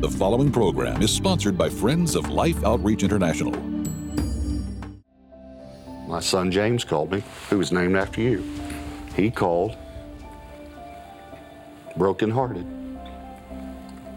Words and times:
The 0.00 0.08
following 0.08 0.52
program 0.52 1.02
is 1.02 1.10
sponsored 1.10 1.58
by 1.58 1.68
Friends 1.68 2.14
of 2.14 2.30
Life 2.30 2.62
Outreach 2.62 3.02
International. 3.02 3.50
My 6.06 6.20
son 6.20 6.52
James 6.52 6.84
called 6.84 7.10
me, 7.10 7.24
who 7.50 7.58
was 7.58 7.72
named 7.72 7.96
after 7.96 8.20
you. 8.20 8.44
He 9.16 9.28
called, 9.28 9.76
brokenhearted. 11.96 12.64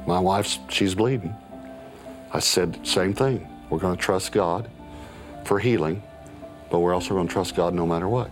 My 0.05 0.19
wife's, 0.19 0.59
she's 0.69 0.93
bleeding. 0.93 1.33
I 2.31 2.37
said, 2.37 2.85
same 2.85 3.15
thing. 3.15 3.49
We're 3.71 3.79
going 3.79 3.97
to 3.97 4.01
trust 4.03 4.33
God 4.33 4.69
for 5.45 5.57
healing, 5.57 6.03
but 6.69 6.77
we're 6.77 6.93
also 6.93 7.15
going 7.15 7.27
to 7.27 7.33
trust 7.33 7.55
God 7.55 7.73
no 7.73 7.87
matter 7.87 8.07
what. 8.07 8.29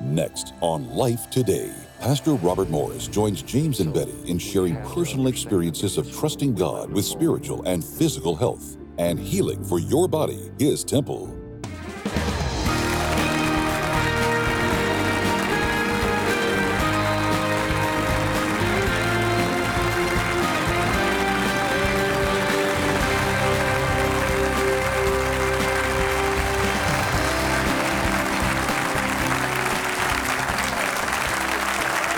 Next 0.00 0.54
on 0.62 0.88
Life 0.88 1.28
Today, 1.28 1.70
Pastor 2.00 2.32
Robert 2.32 2.70
Morris 2.70 3.06
joins 3.06 3.42
James 3.42 3.80
and 3.80 3.92
Betty 3.92 4.14
in 4.24 4.38
sharing 4.38 4.76
personal 4.86 5.26
experiences 5.26 5.98
of 5.98 6.10
trusting 6.10 6.54
God 6.54 6.90
with 6.90 7.04
spiritual 7.04 7.62
and 7.64 7.84
physical 7.84 8.34
health 8.34 8.78
and 8.96 9.18
healing 9.18 9.62
for 9.62 9.78
your 9.78 10.08
body, 10.08 10.50
his 10.58 10.84
temple. 10.84 11.39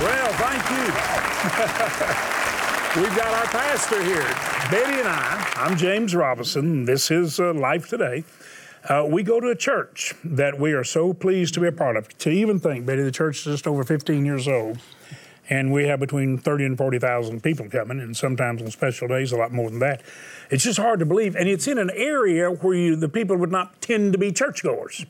Well, 0.03 0.33
thank 0.33 0.69
you. 0.69 0.83
We've 3.01 3.17
got 3.17 3.33
our 3.35 3.47
pastor 3.47 4.03
here, 4.03 4.27
Betty 4.69 4.99
and 4.99 5.07
I. 5.07 5.53
I'm 5.55 5.77
James 5.77 6.13
Robison. 6.13 6.87
This 6.87 7.13
is 7.13 7.39
uh, 7.39 7.55
Life 7.55 7.89
Today. 7.89 8.25
Uh, 8.89 9.07
we 9.09 9.23
go 9.23 9.39
to 9.39 9.51
a 9.51 9.55
church 9.55 10.15
that 10.25 10.59
we 10.59 10.73
are 10.73 10.83
so 10.83 11.13
pleased 11.13 11.55
to 11.55 11.61
be 11.61 11.69
a 11.69 11.73
part 11.73 11.97
of. 11.97 12.09
To 12.19 12.31
even 12.31 12.59
think, 12.59 12.85
Betty, 12.85 13.05
the 13.05 13.13
church 13.13 13.47
is 13.47 13.53
just 13.55 13.69
over 13.69 13.85
15 13.85 14.27
years 14.27 14.49
old, 14.49 14.79
and 15.49 15.73
we 15.73 15.85
have 15.85 16.01
between 16.01 16.37
30 16.37 16.65
and 16.65 16.77
40,000 16.77 17.41
people 17.41 17.69
coming, 17.69 18.01
and 18.01 18.17
sometimes 18.17 18.61
on 18.61 18.73
special 18.73 19.07
days 19.07 19.31
a 19.31 19.37
lot 19.37 19.53
more 19.53 19.71
than 19.71 19.79
that. 19.79 20.03
It's 20.51 20.65
just 20.65 20.81
hard 20.81 20.99
to 20.99 21.07
believe, 21.07 21.37
and 21.37 21.49
it's 21.49 21.69
in 21.69 21.79
an 21.79 21.93
area 21.95 22.51
where 22.51 22.75
you, 22.75 22.97
the 22.97 23.09
people 23.09 23.37
would 23.37 23.53
not 23.53 23.81
tend 23.81 24.15
to 24.15 24.19
be 24.19 24.33
churchgoers. 24.33 25.07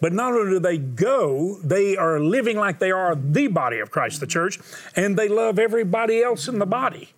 But 0.00 0.12
not 0.12 0.32
only 0.32 0.52
do 0.52 0.58
they 0.58 0.78
go, 0.78 1.58
they 1.62 1.96
are 1.96 2.20
living 2.20 2.56
like 2.56 2.78
they 2.78 2.90
are 2.90 3.14
the 3.14 3.46
body 3.46 3.78
of 3.78 3.90
Christ, 3.90 4.20
the 4.20 4.26
church, 4.26 4.58
and 4.96 5.16
they 5.16 5.28
love 5.28 5.58
everybody 5.58 6.22
else 6.22 6.48
in 6.48 6.58
the 6.58 6.66
body. 6.66 7.10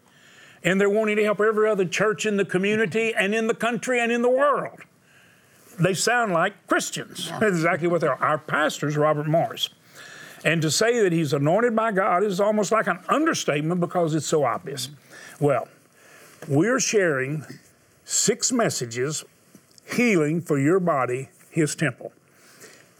And 0.63 0.81
they're 0.81 0.91
wanting 0.91 1.17
to 1.17 1.25
help 1.25 1.41
every 1.41 1.69
other 1.69 1.85
church 1.85 2.27
in 2.27 2.37
the 2.37 2.45
community 2.45 3.15
and 3.15 3.35
in 3.35 3.47
the 3.47 3.55
country 3.55 4.01
and 4.01 4.13
in 4.13 4.23
the 4.23 4.31
world. 4.31 4.81
They 5.79 5.95
sound 5.95 6.33
like 6.33 6.67
Christians. 6.67 7.29
That's 7.31 7.57
exactly 7.57 7.89
what 7.89 8.01
they 8.01 8.07
are. 8.07 8.23
Our 8.23 8.39
pastor's 8.39 8.97
Robert 8.97 9.27
Morris. 9.27 9.69
And 10.45 10.63
to 10.63 10.71
say 10.71 11.01
that 11.03 11.13
he's 11.13 11.33
anointed 11.33 11.75
by 11.75 11.93
God 11.93 12.23
is 12.23 12.41
almost 12.41 12.73
like 12.73 12.87
an 12.87 13.01
understatement 13.09 13.81
because 13.81 14.15
it's 14.15 14.27
so 14.27 14.45
obvious. 14.45 14.91
Well, 15.41 15.69
we're 16.49 16.81
sharing 16.81 17.45
six 18.05 18.53
messages 18.53 19.25
healing 19.95 20.41
for 20.41 20.59
your 20.59 20.81
body, 20.81 21.31
his 21.51 21.75
temple. 21.75 22.13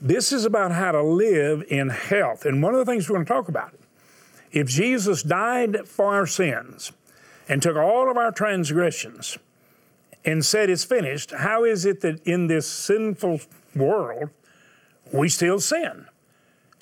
This 0.01 0.33
is 0.33 0.45
about 0.45 0.73
how 0.73 0.93
to 0.93 1.03
live 1.03 1.65
in 1.69 1.89
health. 1.89 2.45
And 2.45 2.63
one 2.63 2.75
of 2.75 2.79
the 2.79 2.91
things 2.91 3.09
we're 3.09 3.17
going 3.17 3.27
to 3.27 3.33
talk 3.33 3.49
about 3.49 3.75
if 4.53 4.69
Jesus 4.69 5.23
died 5.23 5.87
for 5.87 6.15
our 6.15 6.27
sins 6.27 6.93
and 7.49 7.63
took 7.63 7.77
all 7.77 8.11
of 8.11 8.17
our 8.17 8.31
transgressions 8.31 9.39
and 10.25 10.45
said 10.45 10.71
it's 10.71 10.85
finished, 10.85 11.31
how 11.31 11.65
is 11.65 11.85
it 11.85 12.01
that 12.01 12.23
in 12.27 12.47
this 12.47 12.67
sinful 12.67 13.41
world 13.75 14.31
we 15.13 15.29
still 15.29 15.61
sin? 15.61 16.07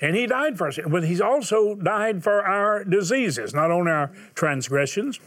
And 0.01 0.17
he 0.17 0.27
died 0.27 0.59
for 0.59 0.69
us, 0.69 0.79
but 0.87 1.05
he's 1.05 1.21
also 1.21 1.75
died 1.75 2.23
for 2.23 2.45
our 2.45 2.85
diseases, 2.85 3.55
not 3.55 3.71
only 3.71 3.91
our 3.91 4.13
transgressions, 4.35 5.21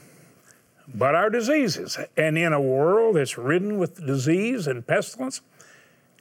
but 0.94 1.16
our 1.16 1.30
diseases. 1.30 1.98
And 2.16 2.38
in 2.38 2.54
a 2.54 2.62
world 2.62 3.16
that's 3.16 3.38
ridden 3.38 3.78
with 3.78 4.06
disease 4.06 4.68
and 4.68 4.86
pestilence, 4.86 5.42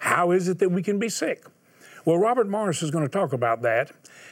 how 0.00 0.30
is 0.30 0.48
it 0.48 0.58
that 0.60 0.70
we 0.70 0.82
can 0.82 0.98
be 0.98 1.08
sick? 1.08 1.44
Well, 2.06 2.18
Robert 2.18 2.48
Morris 2.48 2.84
is 2.84 2.92
going 2.92 3.04
to 3.04 3.10
talk 3.10 3.32
about 3.32 3.62
that. 3.62 3.90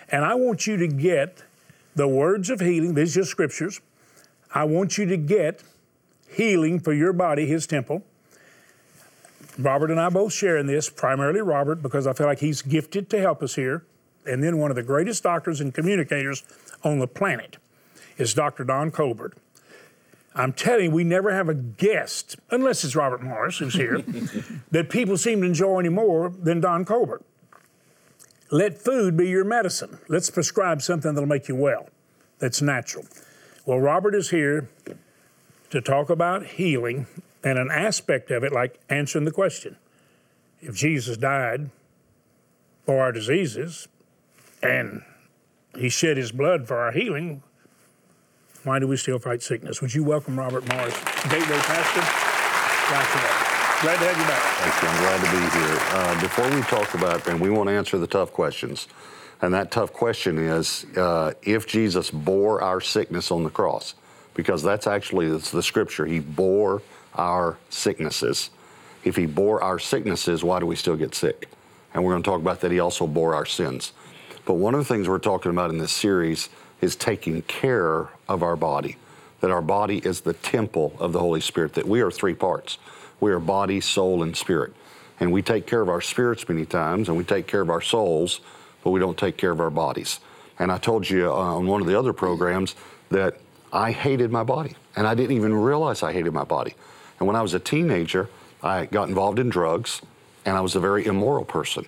And 0.09 0.25
I 0.25 0.35
want 0.35 0.65
you 0.65 0.77
to 0.77 0.87
get 0.87 1.43
the 1.97 2.07
words 2.07 2.49
of 2.49 2.61
healing, 2.61 2.95
these 2.95 3.17
are 3.17 3.21
just 3.21 3.33
scriptures. 3.33 3.81
I 4.55 4.63
want 4.63 4.97
you 4.97 5.07
to 5.07 5.17
get 5.17 5.65
healing 6.31 6.79
for 6.79 6.93
your 6.93 7.13
body, 7.13 7.47
his 7.47 7.67
temple. 7.67 8.05
Robert 9.59 9.91
and 9.91 10.01
I 10.01 10.09
both 10.09 10.33
share 10.33 10.57
in 10.57 10.69
this, 10.69 10.89
primarily 10.89 11.41
Robert, 11.41 11.83
because 11.83 12.07
I 12.07 12.13
feel 12.13 12.27
like 12.27 12.39
he's 12.39 12.63
gifted 12.63 13.11
to 13.11 13.21
help 13.21 13.43
us 13.43 13.57
here. 13.57 13.85
And 14.25 14.43
then 14.43 14.59
one 14.59 14.71
of 14.71 14.77
the 14.77 14.83
greatest 14.85 15.25
doctors 15.25 15.61
and 15.61 15.75
communicators 15.75 16.45
on 16.85 17.01
the 17.01 17.09
planet 17.09 17.57
is 18.19 18.35
Dr. 18.35 18.63
Don 18.63 18.93
Colbert. 18.93 19.35
I'm 20.37 20.53
telling 20.53 20.87
you, 20.87 20.91
we 20.93 21.05
never 21.05 21.33
have 21.33 21.49
a 21.49 21.55
guest, 21.55 22.37
unless 22.51 22.85
it's 22.85 22.95
Robert 22.95 23.23
Morris 23.23 23.59
who's 23.59 23.75
here, 23.75 23.99
that 24.71 24.91
people 24.91 25.17
seem 25.17 25.41
to 25.41 25.47
enjoy 25.47 25.81
any 25.81 25.89
more 25.89 26.31
than 26.31 26.61
Don 26.61 26.85
Colbert. 26.85 27.23
Let 28.51 28.79
food 28.79 29.17
be 29.17 29.29
your 29.29 29.45
medicine. 29.45 29.99
Let's 30.09 30.31
prescribe 30.31 30.83
something 30.83 31.15
that'll 31.15 31.29
make 31.29 31.49
you 31.49 31.57
well, 31.57 31.89
that's 32.39 32.61
natural. 32.63 33.07
Well, 33.67 33.81
Robert 33.81 34.15
is 34.15 34.31
here 34.31 34.69
to 35.71 35.81
talk 35.81 36.11
about 36.11 36.47
healing 36.47 37.07
and 37.43 37.59
an 37.59 37.71
aspect 37.71 38.31
of 38.31 38.45
it, 38.45 38.53
like 38.53 38.79
answering 38.89 39.25
the 39.25 39.31
question 39.33 39.77
if 40.65 40.75
Jesus 40.75 41.17
died 41.17 41.71
for 42.87 43.03
our 43.03 43.13
diseases 43.13 43.87
and 44.63 45.03
he 45.77 45.89
shed 45.89 46.17
his 46.17 46.33
blood 46.33 46.67
for 46.67 46.79
our 46.79 46.93
healing, 46.93 47.43
why 48.63 48.79
do 48.79 48.89
we 48.89 48.97
still 48.97 49.19
fight 49.19 49.43
sickness? 49.43 49.83
Would 49.83 49.95
you 49.95 50.05
welcome 50.05 50.39
Robert 50.39 50.67
Morris, 50.69 50.95
Gateway 51.29 51.59
Pastor? 51.59 53.44
Glad 53.85 53.99
to 53.99 54.07
have 54.07 54.19
you 54.19 54.25
back. 54.25 54.41
Thank 54.41 54.83
you. 54.83 54.89
I'm 54.89 55.03
glad 55.03 55.21
to 55.21 55.31
be 55.31 55.59
here. 55.59 55.79
Uh, 55.91 56.21
before 56.23 56.51
we 56.51 56.63
talk 56.63 56.95
about, 56.95 57.29
and 57.29 57.39
we 57.39 57.51
want 57.51 57.69
to 57.69 57.75
answer 57.75 57.99
the 57.99 58.07
tough 58.07 58.33
questions, 58.33 58.89
and 59.43 59.53
that 59.53 59.71
tough 59.71 59.93
question 59.93 60.39
is 60.39 60.87
uh, 60.97 61.35
if 61.43 61.67
Jesus 61.67 62.11
bore 62.11 62.63
our 62.63 62.81
sickness 62.81 63.31
on 63.31 63.45
the 63.45 63.51
cross, 63.51 63.95
because 64.33 64.63
that's 64.63 64.87
actually 64.87 65.27
it's 65.27 65.51
the 65.51 65.63
scripture. 65.63 66.07
He 66.07 66.19
bore 66.19 66.81
our 67.15 67.59
sicknesses. 67.69 68.49
If 69.05 69.17
he 69.17 69.27
bore 69.27 69.63
our 69.63 69.79
sicknesses, 69.79 70.43
why 70.43 70.61
do 70.61 70.67
we 70.67 70.77
still 70.77 70.97
get 70.97 71.15
sick? 71.15 71.51
And 71.93 72.03
we're 72.03 72.13
going 72.13 72.23
to 72.23 72.31
talk 72.31 72.41
about 72.41 72.63
that 72.63 72.73
he 72.73 72.81
also 72.81 73.07
bore 73.07 73.35
our 73.35 73.45
sins. 73.45 73.93
But 74.47 74.55
one 74.55 74.73
of 74.73 74.81
the 74.81 74.87
things 74.87 75.11
we're 75.11 75.19
talking 75.19 75.51
about 75.51 75.69
in 75.69 75.77
this 75.77 75.93
series 75.93 76.49
is 76.81 76.97
taking 76.97 77.43
care 77.43 78.09
of 78.31 78.43
our 78.43 78.57
body, 78.57 78.97
that 79.43 79.51
our 79.51 79.61
body 79.61 79.99
is 79.99 80.23
the 80.23 80.33
temple 80.33 80.95
of 80.99 81.13
the 81.13 81.21
Holy 81.21 81.43
Spirit, 81.43 81.75
that 81.75 81.87
we 81.87 82.01
are 82.01 82.11
three 82.11 82.33
parts. 82.33 82.79
We 83.25 83.33
are 83.33 83.41
body, 83.41 83.81
soul, 83.81 84.23
and 84.23 84.37
spirit. 84.37 84.75
And 85.19 85.33
we 85.33 85.41
take 85.41 85.67
care 85.67 85.81
of 85.81 85.89
our 85.89 86.03
spirits 86.03 86.47
many 86.47 86.67
times, 86.67 87.09
and 87.09 87.17
we 87.17 87.25
take 87.25 87.47
care 87.47 87.63
of 87.63 87.71
our 87.71 87.81
souls, 87.81 88.41
but 88.83 88.91
we 88.91 89.01
don't 89.01 89.17
take 89.17 89.39
care 89.39 89.51
of 89.51 89.61
our 89.61 89.71
bodies. 89.71 90.21
And 90.59 90.71
I 90.71 90.77
told 90.77 91.09
you 91.09 91.33
uh, 91.33 91.35
on 91.35 91.67
one 91.67 91.81
of 91.81 91.87
the 91.87 91.99
other 91.99 92.13
programs 92.13 92.75
that 93.09 93.39
I 93.73 93.93
hated 93.93 94.31
my 94.31 94.43
body, 94.43 94.77
and 94.95 95.07
I 95.07 95.15
didn't 95.15 95.35
even 95.39 95.55
realize 95.55 96.03
I 96.03 96.13
hated 96.13 96.35
my 96.35 96.45
body. 96.45 96.75
And 97.19 97.27
when 97.27 97.35
I 97.35 97.41
was 97.41 97.55
a 97.55 97.59
teenager, 97.59 98.29
I 98.63 98.85
got 98.85 99.09
involved 99.09 99.39
in 99.39 99.49
drugs, 99.49 100.03
and 100.45 100.55
I 100.55 100.61
was 100.61 100.77
a 100.77 100.81
very 100.81 101.07
immoral 101.07 101.47
person. 101.47 101.87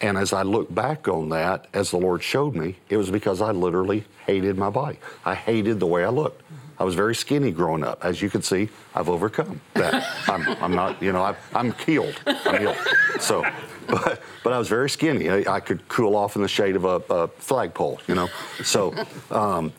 And 0.00 0.18
as 0.18 0.32
I 0.32 0.42
look 0.42 0.74
back 0.74 1.06
on 1.06 1.28
that, 1.28 1.68
as 1.72 1.92
the 1.92 1.98
Lord 1.98 2.20
showed 2.20 2.56
me, 2.56 2.78
it 2.88 2.96
was 2.96 3.12
because 3.12 3.40
I 3.40 3.52
literally 3.52 4.06
hated 4.26 4.58
my 4.58 4.70
body. 4.70 4.98
I 5.24 5.36
hated 5.36 5.78
the 5.78 5.86
way 5.86 6.04
I 6.04 6.08
looked. 6.08 6.42
I 6.78 6.84
was 6.84 6.94
very 6.94 7.14
skinny 7.14 7.50
growing 7.50 7.84
up. 7.84 8.04
As 8.04 8.20
you 8.20 8.28
can 8.28 8.42
see, 8.42 8.68
I've 8.94 9.08
overcome 9.08 9.60
that. 9.74 10.04
I'm, 10.28 10.48
I'm 10.62 10.74
not, 10.74 11.00
you 11.02 11.12
know, 11.12 11.22
i 11.22 11.36
am 11.54 11.72
healed. 11.72 12.20
I'm 12.26 12.60
healed. 12.60 12.76
So, 13.20 13.44
but, 13.86 14.22
but 14.42 14.52
I 14.52 14.58
was 14.58 14.68
very 14.68 14.90
skinny. 14.90 15.30
I, 15.30 15.54
I 15.54 15.60
could 15.60 15.86
cool 15.88 16.16
off 16.16 16.36
in 16.36 16.42
the 16.42 16.48
shade 16.48 16.76
of 16.76 16.84
a, 16.84 17.02
a 17.10 17.28
flagpole, 17.28 18.00
you 18.08 18.14
know. 18.14 18.28
So, 18.62 18.94
um, 19.30 19.72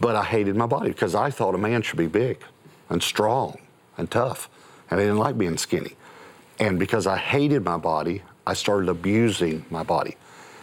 but 0.00 0.16
I 0.16 0.24
hated 0.24 0.56
my 0.56 0.66
body 0.66 0.88
because 0.88 1.14
I 1.14 1.30
thought 1.30 1.54
a 1.54 1.58
man 1.58 1.82
should 1.82 1.98
be 1.98 2.08
big 2.08 2.42
and 2.88 3.02
strong 3.02 3.58
and 3.96 4.10
tough. 4.10 4.48
And 4.90 5.00
I 5.00 5.04
didn't 5.04 5.18
like 5.18 5.38
being 5.38 5.56
skinny. 5.56 5.96
And 6.58 6.78
because 6.78 7.06
I 7.06 7.16
hated 7.16 7.64
my 7.64 7.76
body, 7.76 8.22
I 8.46 8.54
started 8.54 8.88
abusing 8.88 9.64
my 9.70 9.82
body. 9.82 10.16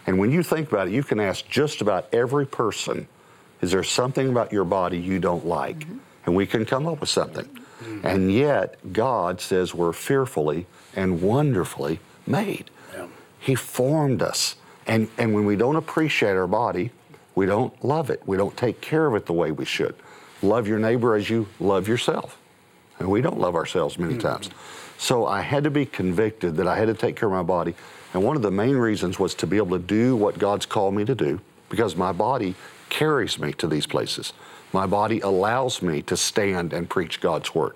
And 0.05 0.19
when 0.19 0.31
you 0.31 0.43
think 0.43 0.71
about 0.71 0.87
it, 0.87 0.93
you 0.93 1.03
can 1.03 1.19
ask 1.19 1.47
just 1.47 1.81
about 1.81 2.13
every 2.13 2.45
person, 2.45 3.07
is 3.61 3.71
there 3.71 3.83
something 3.83 4.29
about 4.29 4.51
your 4.51 4.63
body 4.63 4.97
you 4.97 5.19
don't 5.19 5.45
like? 5.45 5.79
Mm-hmm. 5.79 5.97
And 6.25 6.35
we 6.35 6.45
can 6.45 6.65
come 6.65 6.88
up 6.88 7.01
with 7.01 7.09
something. 7.09 7.45
Mm-hmm. 7.45 8.06
And 8.06 8.31
yet, 8.31 8.77
God 8.94 9.41
says 9.41 9.73
we're 9.73 9.94
fearfully 9.94 10.65
and 10.95 11.21
wonderfully 11.21 12.00
made. 12.27 12.69
Yeah. 12.94 13.07
He 13.39 13.56
formed 13.56 14.21
us. 14.21 14.56
And, 14.85 15.09
and 15.17 15.33
when 15.33 15.45
we 15.45 15.56
don't 15.56 15.75
appreciate 15.75 16.31
our 16.31 16.47
body, 16.47 16.91
we 17.35 17.45
don't 17.45 17.83
love 17.83 18.09
it. 18.09 18.21
We 18.25 18.38
don't 18.38 18.56
take 18.57 18.81
care 18.81 19.06
of 19.06 19.15
it 19.15 19.25
the 19.25 19.33
way 19.33 19.51
we 19.51 19.65
should. 19.65 19.95
Love 20.41 20.67
your 20.67 20.79
neighbor 20.79 21.15
as 21.15 21.29
you 21.29 21.47
love 21.59 21.88
yourself. 21.88 22.38
And 23.00 23.09
we 23.09 23.21
don't 23.21 23.39
love 23.39 23.56
ourselves 23.56 23.97
many 23.97 24.15
mm-hmm. 24.15 24.27
times. 24.27 24.50
So 24.97 25.25
I 25.25 25.41
had 25.41 25.63
to 25.63 25.71
be 25.71 25.85
convicted 25.85 26.57
that 26.57 26.67
I 26.67 26.77
had 26.77 26.88
to 26.88 26.94
take 26.94 27.15
care 27.15 27.29
of 27.29 27.33
my 27.33 27.44
body. 27.44 27.75
And 28.13 28.23
one 28.23 28.35
of 28.35 28.41
the 28.41 28.51
main 28.51 28.75
reasons 28.75 29.19
was 29.19 29.33
to 29.35 29.47
be 29.47 29.57
able 29.57 29.77
to 29.77 29.83
do 29.83 30.15
what 30.15 30.38
God's 30.38 30.65
called 30.65 30.94
me 30.94 31.06
to 31.06 31.15
do 31.15 31.39
because 31.69 31.95
my 31.95 32.11
body 32.11 32.56
carries 32.89 33.39
me 33.39 33.53
to 33.53 33.68
these 33.68 33.88
places. 33.88 34.33
My 34.74 34.86
body 34.86 35.19
allows 35.21 35.81
me 35.81 36.01
to 36.03 36.15
stand 36.18 36.74
and 36.74 36.89
preach 36.89 37.21
God's 37.21 37.53
word 37.56 37.75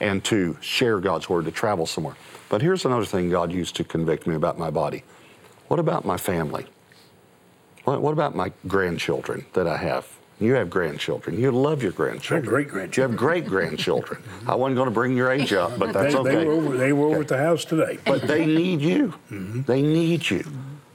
and 0.00 0.22
to 0.24 0.56
share 0.60 1.00
God's 1.00 1.28
word, 1.28 1.46
to 1.46 1.50
travel 1.50 1.86
somewhere. 1.86 2.16
But 2.48 2.62
here's 2.62 2.84
another 2.84 3.06
thing 3.06 3.30
God 3.30 3.52
used 3.52 3.76
to 3.76 3.84
convict 3.84 4.26
me 4.26 4.34
about 4.34 4.58
my 4.58 4.70
body. 4.70 5.04
What 5.68 5.80
about 5.80 6.04
my 6.04 6.16
family? 6.16 6.66
What, 7.84 8.02
what 8.02 8.12
about 8.12 8.34
my 8.34 8.52
grandchildren 8.66 9.46
that 9.54 9.66
I 9.66 9.76
have? 9.76 10.06
You 10.38 10.54
have 10.54 10.68
grandchildren. 10.68 11.40
You 11.40 11.50
love 11.50 11.82
your 11.82 11.92
grandchildren. 11.92 12.46
great 12.46 12.68
grandchildren. 12.68 13.10
You 13.10 13.10
have 13.10 13.18
great 13.18 13.46
grandchildren. 13.46 14.22
I 14.46 14.54
wasn't 14.54 14.76
going 14.76 14.88
to 14.88 14.94
bring 14.94 15.16
your 15.16 15.30
age 15.30 15.52
up, 15.54 15.78
but 15.78 15.94
that's 15.94 16.12
they, 16.12 16.20
okay. 16.20 16.30
They 16.30 16.44
were 16.44 16.52
over, 16.52 16.76
they 16.76 16.92
were 16.92 17.06
over 17.06 17.20
at 17.22 17.28
the 17.28 17.38
house 17.38 17.64
today. 17.64 17.98
But 18.04 18.22
they 18.22 18.44
need 18.44 18.80
you. 18.80 19.14
Mm-hmm. 19.30 19.62
They 19.62 19.82
need 19.82 20.30
you. 20.30 20.44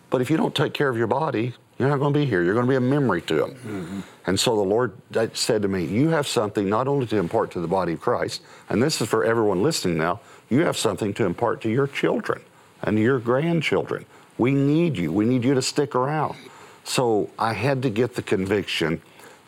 But 0.09 0.21
if 0.21 0.29
you 0.29 0.37
don't 0.37 0.55
take 0.55 0.73
care 0.73 0.89
of 0.89 0.97
your 0.97 1.07
body, 1.07 1.53
you're 1.81 1.89
not 1.89 1.97
going 1.97 2.13
to 2.13 2.19
be 2.19 2.27
here. 2.27 2.43
You're 2.43 2.53
going 2.53 2.67
to 2.67 2.69
be 2.69 2.75
a 2.75 2.79
memory 2.79 3.23
to 3.23 3.35
them. 3.35 3.51
Mm-hmm. 3.55 3.99
And 4.27 4.39
so 4.39 4.55
the 4.55 4.61
Lord 4.61 4.93
said 5.33 5.63
to 5.63 5.67
me, 5.67 5.83
You 5.83 6.09
have 6.09 6.27
something 6.27 6.69
not 6.69 6.87
only 6.87 7.07
to 7.07 7.17
impart 7.17 7.49
to 7.51 7.59
the 7.59 7.67
body 7.67 7.93
of 7.93 8.01
Christ, 8.01 8.43
and 8.69 8.83
this 8.83 9.01
is 9.01 9.09
for 9.09 9.25
everyone 9.25 9.63
listening 9.63 9.97
now, 9.97 10.19
you 10.51 10.59
have 10.59 10.77
something 10.77 11.11
to 11.15 11.25
impart 11.25 11.59
to 11.61 11.69
your 11.69 11.87
children 11.87 12.43
and 12.83 12.99
your 12.99 13.17
grandchildren. 13.17 14.05
We 14.37 14.51
need 14.51 14.95
you. 14.95 15.11
We 15.11 15.25
need 15.25 15.43
you 15.43 15.55
to 15.55 15.61
stick 15.63 15.95
around. 15.95 16.37
So 16.83 17.31
I 17.39 17.53
had 17.53 17.81
to 17.81 17.89
get 17.89 18.13
the 18.13 18.21
conviction 18.21 19.01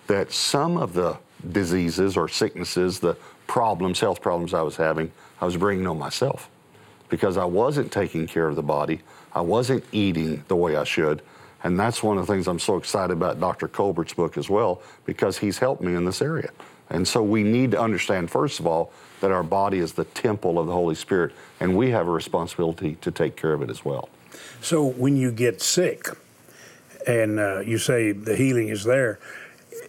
that 0.08 0.32
some 0.32 0.76
of 0.76 0.94
the 0.94 1.20
diseases 1.52 2.18
or 2.18 2.28
sicknesses, 2.28 3.00
the 3.00 3.16
problems, 3.46 4.00
health 4.00 4.22
problems 4.22 4.56
I 4.56 4.64
was 4.64 4.76
having, 4.76 5.12
I 5.40 5.46
was 5.46 5.56
bringing 5.56 5.86
on 5.86 6.00
myself 6.00 6.50
because 7.10 7.38
I 7.38 7.46
wasn't 7.46 7.92
taking 7.92 8.26
care 8.26 8.48
of 8.48 8.56
the 8.56 8.64
body. 8.64 9.02
I 9.34 9.42
wasn't 9.42 9.84
eating 9.92 10.44
the 10.48 10.56
way 10.56 10.76
I 10.76 10.84
should. 10.84 11.22
And 11.64 11.80
that's 11.80 12.04
one 12.04 12.18
of 12.18 12.28
the 12.28 12.34
things 12.34 12.48
I'm 12.48 12.60
so 12.60 12.78
excited 12.78 13.14
about 13.14 13.40
Dr. 13.40 13.68
Colbert's 13.68 14.14
book 14.14 14.38
as 14.38 14.50
well, 14.50 14.82
because 15.06 15.38
he's 15.38 15.58
helped 15.58 15.82
me 15.82 15.96
in 15.96 16.06
this 16.06 16.22
area. 16.22 16.52
And 16.90 17.08
so 17.08 17.24
we 17.24 17.44
need 17.44 17.72
to 17.72 17.80
understand, 17.80 18.30
first 18.30 18.60
of 18.60 18.68
all, 18.68 18.92
that 19.22 19.32
our 19.32 19.44
body 19.44 19.80
is 19.80 19.94
the 19.94 20.04
temple 20.04 20.60
of 20.60 20.68
the 20.68 20.74
Holy 20.74 20.96
Spirit, 20.96 21.32
and 21.60 21.76
we 21.78 21.90
have 21.92 22.08
a 22.08 22.12
responsibility 22.12 22.96
to 23.02 23.12
take 23.12 23.38
care 23.38 23.54
of 23.54 23.62
it 23.62 23.70
as 23.70 23.86
well. 23.86 24.10
So 24.62 24.86
when 24.86 25.16
you 25.16 25.32
get 25.32 25.62
sick, 25.62 26.08
and 27.08 27.40
uh, 27.40 27.60
you 27.62 27.78
say 27.78 28.12
the 28.12 28.36
healing 28.36 28.68
is 28.68 28.84
there, 28.84 29.20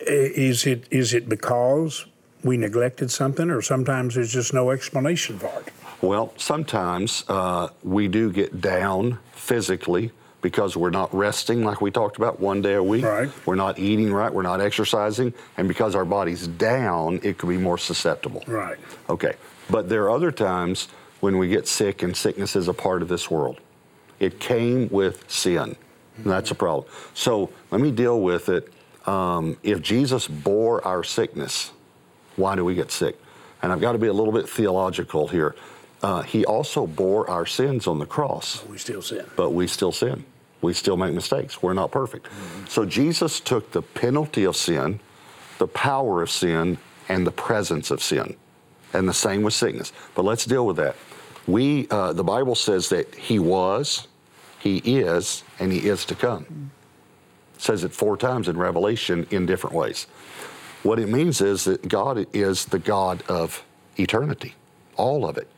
is 0.00 0.66
it 0.66 0.86
is 0.90 1.14
it 1.14 1.28
because 1.28 2.06
we 2.42 2.56
neglected 2.56 3.10
something, 3.10 3.50
or 3.50 3.62
sometimes 3.62 4.14
there's 4.14 4.32
just 4.32 4.54
no 4.54 4.70
explanation 4.70 5.38
for 5.38 5.52
it? 5.60 5.72
Well, 6.00 6.32
sometimes 6.36 7.24
uh, 7.28 7.68
we 7.82 8.08
do 8.08 8.30
get 8.30 8.60
down 8.60 9.18
physically 9.32 10.12
because 10.44 10.76
we're 10.76 10.90
not 10.90 11.12
resting 11.14 11.64
like 11.64 11.80
we 11.80 11.90
talked 11.90 12.18
about 12.18 12.38
one 12.38 12.60
day 12.60 12.74
a 12.74 12.82
week. 12.82 13.02
Right. 13.02 13.30
We're 13.46 13.54
not 13.54 13.78
eating 13.78 14.12
right. 14.12 14.30
We're 14.30 14.42
not 14.42 14.60
exercising, 14.60 15.32
and 15.56 15.66
because 15.66 15.94
our 15.94 16.04
body's 16.04 16.46
down, 16.46 17.18
it 17.22 17.38
could 17.38 17.48
be 17.48 17.56
more 17.56 17.78
susceptible. 17.78 18.44
Right. 18.46 18.76
Okay. 19.08 19.36
But 19.70 19.88
there 19.88 20.02
are 20.02 20.10
other 20.10 20.30
times 20.30 20.88
when 21.20 21.38
we 21.38 21.48
get 21.48 21.66
sick, 21.66 22.02
and 22.02 22.14
sickness 22.14 22.56
is 22.56 22.68
a 22.68 22.74
part 22.74 23.00
of 23.00 23.08
this 23.08 23.30
world. 23.30 23.58
It 24.20 24.38
came 24.38 24.90
with 24.90 25.24
sin. 25.30 25.76
That's 26.18 26.50
a 26.50 26.54
problem. 26.54 26.86
So 27.14 27.50
let 27.70 27.80
me 27.80 27.90
deal 27.90 28.20
with 28.20 28.50
it. 28.50 28.70
Um, 29.06 29.56
if 29.62 29.80
Jesus 29.80 30.28
bore 30.28 30.86
our 30.86 31.02
sickness, 31.02 31.72
why 32.36 32.54
do 32.54 32.66
we 32.66 32.74
get 32.74 32.92
sick? 32.92 33.18
And 33.62 33.72
I've 33.72 33.80
got 33.80 33.92
to 33.92 33.98
be 33.98 34.08
a 34.08 34.12
little 34.12 34.32
bit 34.32 34.46
theological 34.46 35.26
here. 35.26 35.56
Uh, 36.02 36.20
he 36.20 36.44
also 36.44 36.86
bore 36.86 37.28
our 37.30 37.46
sins 37.46 37.86
on 37.86 37.98
the 37.98 38.04
cross. 38.04 38.58
But 38.58 38.70
we 38.70 38.76
still 38.76 39.00
sin. 39.00 39.24
But 39.36 39.50
we 39.50 39.66
still 39.66 39.90
sin. 39.90 40.26
We 40.64 40.72
still 40.72 40.96
make 40.96 41.12
mistakes. 41.12 41.62
We're 41.62 41.74
not 41.74 41.92
perfect. 41.92 42.26
Mm-hmm. 42.26 42.66
So 42.66 42.84
Jesus 42.84 43.40
took 43.40 43.70
the 43.72 43.82
penalty 43.82 44.44
of 44.44 44.56
sin, 44.56 45.00
the 45.58 45.68
power 45.68 46.22
of 46.22 46.30
sin, 46.30 46.78
and 47.08 47.26
the 47.26 47.30
presence 47.30 47.90
of 47.90 48.02
sin. 48.02 48.36
And 48.92 49.08
the 49.08 49.14
same 49.14 49.42
with 49.42 49.54
sickness. 49.54 49.92
But 50.14 50.24
let's 50.24 50.44
deal 50.44 50.66
with 50.66 50.76
that. 50.76 50.96
We, 51.46 51.88
uh, 51.90 52.12
the 52.12 52.24
Bible 52.24 52.54
says 52.54 52.88
that 52.88 53.14
He 53.14 53.38
was, 53.38 54.08
he 54.58 54.78
is, 54.78 55.44
and 55.58 55.70
He 55.70 55.86
is 55.86 56.06
to 56.06 56.14
come. 56.14 56.70
It 57.54 57.60
says 57.60 57.84
it 57.84 57.92
four 57.92 58.16
times 58.16 58.48
in 58.48 58.56
Revelation 58.56 59.26
in 59.30 59.44
different 59.44 59.76
ways. 59.76 60.06
What 60.82 60.98
it 60.98 61.08
means 61.08 61.40
is 61.40 61.64
that 61.64 61.86
God 61.88 62.26
is 62.32 62.64
the 62.66 62.78
God 62.78 63.22
of 63.28 63.62
eternity, 63.98 64.54
all 64.96 65.26
of 65.26 65.36
it. 65.36 65.48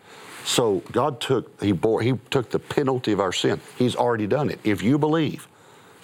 So 0.46 0.80
God 0.92 1.20
took 1.20 1.60
he 1.60 1.72
bore 1.72 2.00
he 2.00 2.14
took 2.30 2.50
the 2.50 2.60
penalty 2.60 3.10
of 3.10 3.20
our 3.20 3.32
sin. 3.32 3.60
He's 3.76 3.96
already 3.96 4.28
done 4.28 4.48
it. 4.48 4.60
If 4.62 4.80
you 4.80 4.96
believe, 4.96 5.48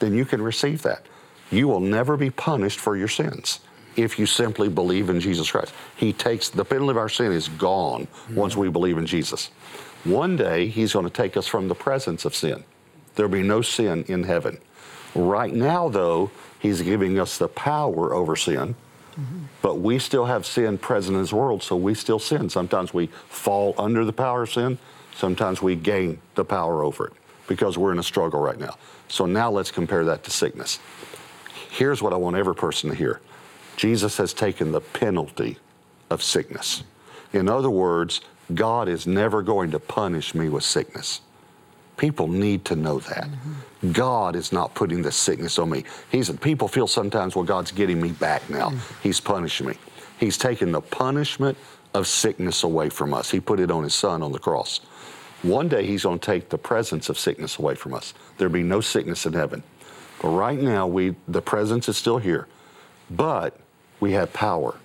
then 0.00 0.14
you 0.14 0.24
can 0.24 0.42
receive 0.42 0.82
that. 0.82 1.06
You 1.50 1.68
will 1.68 1.80
never 1.80 2.16
be 2.16 2.28
punished 2.28 2.80
for 2.80 2.96
your 2.96 3.08
sins 3.08 3.60
if 3.94 4.18
you 4.18 4.26
simply 4.26 4.68
believe 4.68 5.10
in 5.10 5.20
Jesus 5.20 5.50
Christ. 5.50 5.72
He 5.96 6.12
takes 6.12 6.48
the 6.48 6.64
penalty 6.64 6.90
of 6.90 6.96
our 6.96 7.08
sin 7.08 7.30
is 7.30 7.48
gone 7.48 8.06
mm-hmm. 8.06 8.34
once 8.34 8.56
we 8.56 8.68
believe 8.68 8.98
in 8.98 9.06
Jesus. 9.06 9.50
One 10.04 10.36
day 10.36 10.66
he's 10.66 10.92
going 10.92 11.04
to 11.04 11.10
take 11.10 11.36
us 11.36 11.46
from 11.46 11.68
the 11.68 11.74
presence 11.76 12.24
of 12.24 12.34
sin. 12.34 12.64
There'll 13.14 13.30
be 13.30 13.42
no 13.42 13.62
sin 13.62 14.04
in 14.08 14.24
heaven. 14.24 14.58
Right 15.14 15.52
now, 15.52 15.88
though, 15.88 16.30
He's 16.58 16.80
giving 16.80 17.18
us 17.18 17.38
the 17.38 17.48
power 17.48 18.14
over 18.14 18.34
sin, 18.34 18.74
but 19.60 19.76
we 19.76 19.98
still 19.98 20.24
have 20.24 20.46
sin 20.46 20.78
present 20.78 21.16
in 21.16 21.22
this 21.22 21.32
world, 21.32 21.62
so 21.62 21.76
we 21.76 21.94
still 21.94 22.18
sin. 22.18 22.48
Sometimes 22.48 22.92
we 22.92 23.06
fall 23.28 23.74
under 23.78 24.04
the 24.04 24.12
power 24.12 24.42
of 24.42 24.50
sin, 24.50 24.78
sometimes 25.14 25.62
we 25.62 25.76
gain 25.76 26.20
the 26.34 26.44
power 26.44 26.82
over 26.82 27.06
it 27.06 27.12
because 27.46 27.76
we're 27.76 27.92
in 27.92 27.98
a 27.98 28.02
struggle 28.02 28.40
right 28.40 28.58
now. 28.58 28.76
So 29.08 29.26
now 29.26 29.50
let's 29.50 29.70
compare 29.70 30.04
that 30.06 30.24
to 30.24 30.30
sickness. 30.30 30.78
Here's 31.70 32.02
what 32.02 32.12
I 32.12 32.16
want 32.16 32.36
every 32.36 32.54
person 32.54 32.90
to 32.90 32.96
hear 32.96 33.20
Jesus 33.76 34.16
has 34.18 34.32
taken 34.32 34.72
the 34.72 34.80
penalty 34.80 35.58
of 36.10 36.22
sickness. 36.22 36.82
In 37.32 37.48
other 37.48 37.70
words, 37.70 38.20
God 38.54 38.88
is 38.88 39.06
never 39.06 39.42
going 39.42 39.70
to 39.70 39.78
punish 39.78 40.34
me 40.34 40.48
with 40.48 40.64
sickness. 40.64 41.20
People 41.96 42.28
need 42.28 42.64
to 42.66 42.76
know 42.76 42.98
that. 43.00 43.24
Mm-hmm. 43.24 43.52
God 43.90 44.36
is 44.36 44.52
not 44.52 44.74
putting 44.74 45.02
the 45.02 45.10
sickness 45.10 45.58
on 45.58 45.70
me. 45.70 45.84
He's 46.10 46.30
people 46.30 46.68
feel 46.68 46.86
sometimes, 46.86 47.34
well, 47.34 47.44
God's 47.44 47.72
getting 47.72 48.00
me 48.00 48.12
back 48.12 48.48
now. 48.48 48.70
Mm-hmm. 48.70 49.02
He's 49.02 49.20
punishing 49.20 49.66
me. 49.66 49.74
He's 50.20 50.38
taken 50.38 50.70
the 50.70 50.80
punishment 50.80 51.58
of 51.94 52.06
sickness 52.06 52.62
away 52.62 52.90
from 52.90 53.12
us. 53.12 53.30
He 53.30 53.40
put 53.40 53.58
it 53.58 53.70
on 53.70 53.82
his 53.82 53.94
son 53.94 54.22
on 54.22 54.30
the 54.30 54.38
cross. 54.38 54.80
One 55.42 55.68
day 55.68 55.84
he's 55.84 56.04
going 56.04 56.20
to 56.20 56.24
take 56.24 56.48
the 56.48 56.58
presence 56.58 57.08
of 57.08 57.18
sickness 57.18 57.58
away 57.58 57.74
from 57.74 57.92
us. 57.94 58.14
There'll 58.38 58.52
be 58.52 58.62
no 58.62 58.80
sickness 58.80 59.26
in 59.26 59.32
heaven. 59.32 59.64
But 60.20 60.28
right 60.28 60.58
now 60.58 60.86
we 60.86 61.16
the 61.26 61.42
presence 61.42 61.88
is 61.88 61.96
still 61.96 62.18
here. 62.18 62.46
But 63.10 63.58
we 63.98 64.12
have 64.12 64.32
power 64.32 64.76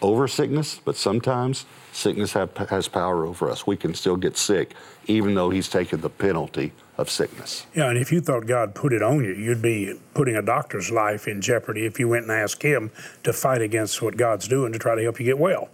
over 0.00 0.28
sickness, 0.28 0.80
but 0.84 0.96
sometimes 0.96 1.66
sickness 1.92 2.32
have, 2.34 2.56
has 2.56 2.86
power 2.86 3.26
over 3.26 3.50
us. 3.50 3.66
We 3.66 3.76
can 3.76 3.94
still 3.94 4.16
get 4.16 4.36
sick, 4.36 4.74
even 5.06 5.34
though 5.34 5.50
He's 5.50 5.68
taken 5.68 6.00
the 6.00 6.10
penalty 6.10 6.72
of 6.98 7.08
sickness. 7.08 7.64
Yeah, 7.74 7.88
and 7.88 7.96
if 7.96 8.10
you 8.10 8.20
thought 8.20 8.46
God 8.46 8.74
put 8.74 8.92
it 8.92 9.02
on 9.02 9.24
you, 9.24 9.32
you'd 9.32 9.62
be 9.62 9.98
putting 10.14 10.36
a 10.36 10.42
doctor's 10.42 10.90
life 10.90 11.28
in 11.28 11.40
jeopardy 11.40 11.86
if 11.86 11.98
you 12.00 12.08
went 12.08 12.24
and 12.24 12.32
asked 12.32 12.62
Him 12.62 12.90
to 13.22 13.32
fight 13.32 13.62
against 13.62 14.02
what 14.02 14.16
God's 14.16 14.48
doing 14.48 14.72
to 14.72 14.78
try 14.78 14.96
to 14.96 15.02
help 15.02 15.20
you 15.20 15.24
get 15.24 15.38
well. 15.38 15.70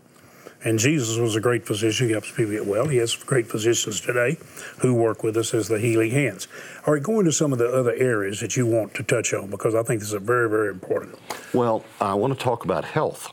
And 0.63 0.79
Jesus 0.79 1.19
was 1.19 1.37
a 1.37 1.41
great 1.41 1.67
physician. 1.67 2.07
He 2.07 2.13
helps 2.13 2.31
people 2.31 2.53
get 2.53 2.67
well. 2.67 2.89
He 2.89 2.97
has 2.99 3.15
great 3.15 3.47
physicians 3.47 4.01
today 4.01 4.39
who 4.79 4.95
work 4.95 5.23
with 5.23 5.37
us 5.37 5.53
as 5.53 5.69
the 5.69 5.79
healing 5.79 6.11
hands. 6.11 6.49
All 6.87 6.95
right, 6.95 7.03
go 7.03 7.21
into 7.21 7.33
some 7.33 7.53
of 7.53 7.59
the 7.59 7.69
other 7.69 7.93
areas 7.93 8.41
that 8.41 8.57
you 8.57 8.67
want 8.67 8.95
to 8.95 9.03
touch 9.03 9.35
on 9.35 9.51
because 9.51 9.75
I 9.75 9.83
think 9.83 10.01
this 10.01 10.13
is 10.13 10.23
very, 10.23 10.49
very 10.49 10.71
important. 10.71 11.19
Well, 11.53 11.85
I 12.01 12.15
want 12.15 12.39
to 12.39 12.43
talk 12.43 12.65
about 12.65 12.85
health. 12.85 13.33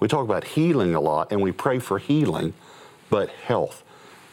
We 0.00 0.08
talk 0.08 0.24
about 0.24 0.44
healing 0.44 0.94
a 0.94 1.00
lot 1.00 1.30
and 1.30 1.42
we 1.42 1.52
pray 1.52 1.78
for 1.78 1.98
healing, 1.98 2.54
but 3.08 3.28
health. 3.30 3.84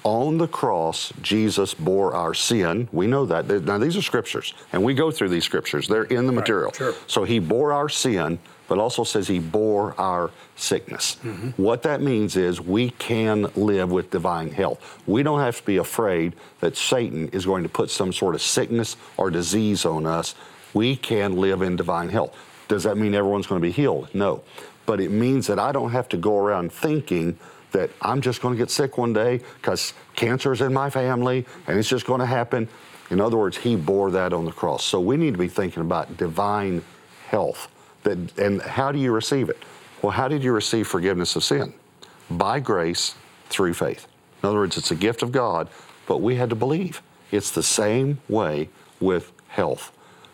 On 0.05 0.37
the 0.37 0.47
cross, 0.47 1.11
Jesus 1.23 1.73
bore 1.73 2.13
our 2.13 2.35
sin. 2.35 2.87
We 2.91 3.07
know 3.07 3.25
that. 3.25 3.47
Now, 3.47 3.79
these 3.79 3.97
are 3.97 4.03
scriptures, 4.03 4.53
and 4.71 4.83
we 4.83 4.93
go 4.93 5.09
through 5.09 5.29
these 5.29 5.45
scriptures. 5.45 5.87
They're 5.87 6.03
in 6.03 6.27
the 6.27 6.31
material. 6.31 6.67
Right, 6.67 6.75
sure. 6.75 6.93
So, 7.07 7.23
He 7.23 7.39
bore 7.39 7.73
our 7.73 7.89
sin, 7.89 8.37
but 8.67 8.77
also 8.77 9.03
says 9.03 9.27
He 9.27 9.39
bore 9.39 9.99
our 9.99 10.29
sickness. 10.55 11.17
Mm-hmm. 11.23 11.59
What 11.59 11.81
that 11.81 12.01
means 12.01 12.35
is 12.35 12.61
we 12.61 12.91
can 12.91 13.47
live 13.55 13.89
with 13.91 14.11
divine 14.11 14.51
health. 14.51 15.01
We 15.07 15.23
don't 15.23 15.39
have 15.39 15.57
to 15.57 15.65
be 15.65 15.77
afraid 15.77 16.35
that 16.59 16.77
Satan 16.77 17.29
is 17.29 17.47
going 17.47 17.63
to 17.63 17.69
put 17.69 17.89
some 17.89 18.13
sort 18.13 18.35
of 18.35 18.43
sickness 18.43 18.97
or 19.17 19.31
disease 19.31 19.87
on 19.87 20.05
us. 20.05 20.35
We 20.75 20.97
can 20.97 21.35
live 21.37 21.63
in 21.63 21.77
divine 21.77 22.09
health. 22.09 22.37
Does 22.67 22.83
that 22.83 22.95
mean 22.95 23.15
everyone's 23.15 23.47
going 23.47 23.59
to 23.59 23.67
be 23.67 23.71
healed? 23.71 24.13
No 24.13 24.43
but 24.85 24.99
it 24.99 25.11
means 25.11 25.47
that 25.47 25.59
I 25.59 25.71
don't 25.71 25.91
have 25.91 26.07
to 26.09 26.17
go 26.17 26.37
around 26.37 26.71
thinking 26.71 27.37
that 27.75 27.89
I'm 28.01 28.21
just 28.21 28.41
going 28.41 28.53
to 28.53 28.57
get 28.57 28.69
sick 28.69 28.97
one 28.97 29.13
day 29.13 29.41
because 29.61 29.93
cancer 30.15 30.51
is 30.51 30.61
in 30.61 30.73
my 30.73 30.89
family 30.89 31.45
and 31.67 31.77
it's 31.77 31.89
just 31.89 32.05
going 32.05 32.19
to 32.19 32.25
happen. 32.25 32.67
In 33.11 33.21
other 33.21 33.37
words, 33.37 33.57
he 33.57 33.75
bore 33.75 34.11
that 34.11 34.33
on 34.33 34.45
the 34.45 34.51
cross. 34.51 34.83
So 34.83 34.99
we 34.99 35.17
need 35.17 35.33
to 35.33 35.37
be 35.37 35.47
thinking 35.47 35.81
about 35.81 36.17
divine 36.17 36.83
health. 37.27 37.67
That, 38.03 38.37
and 38.37 38.61
how 38.61 38.91
do 38.91 38.99
you 38.99 39.11
receive 39.11 39.49
it? 39.49 39.61
Well, 40.01 40.11
how 40.11 40.27
did 40.27 40.43
you 40.43 40.51
receive 40.51 40.87
forgiveness 40.87 41.35
of 41.35 41.43
sin? 41.43 41.73
by 42.29 42.59
grace 42.59 43.15
through 43.49 43.73
faith. 43.73 44.07
In 44.41 44.49
other 44.49 44.59
words, 44.59 44.77
it's 44.77 44.91
a 44.91 44.95
gift 44.95 45.21
of 45.21 45.31
God, 45.31 45.69
but 46.07 46.21
we 46.21 46.35
had 46.35 46.49
to 46.49 46.55
believe. 46.55 47.01
It's 47.31 47.51
the 47.51 47.63
same 47.63 48.19
way 48.29 48.69
with 48.99 49.31
health. 49.47 49.91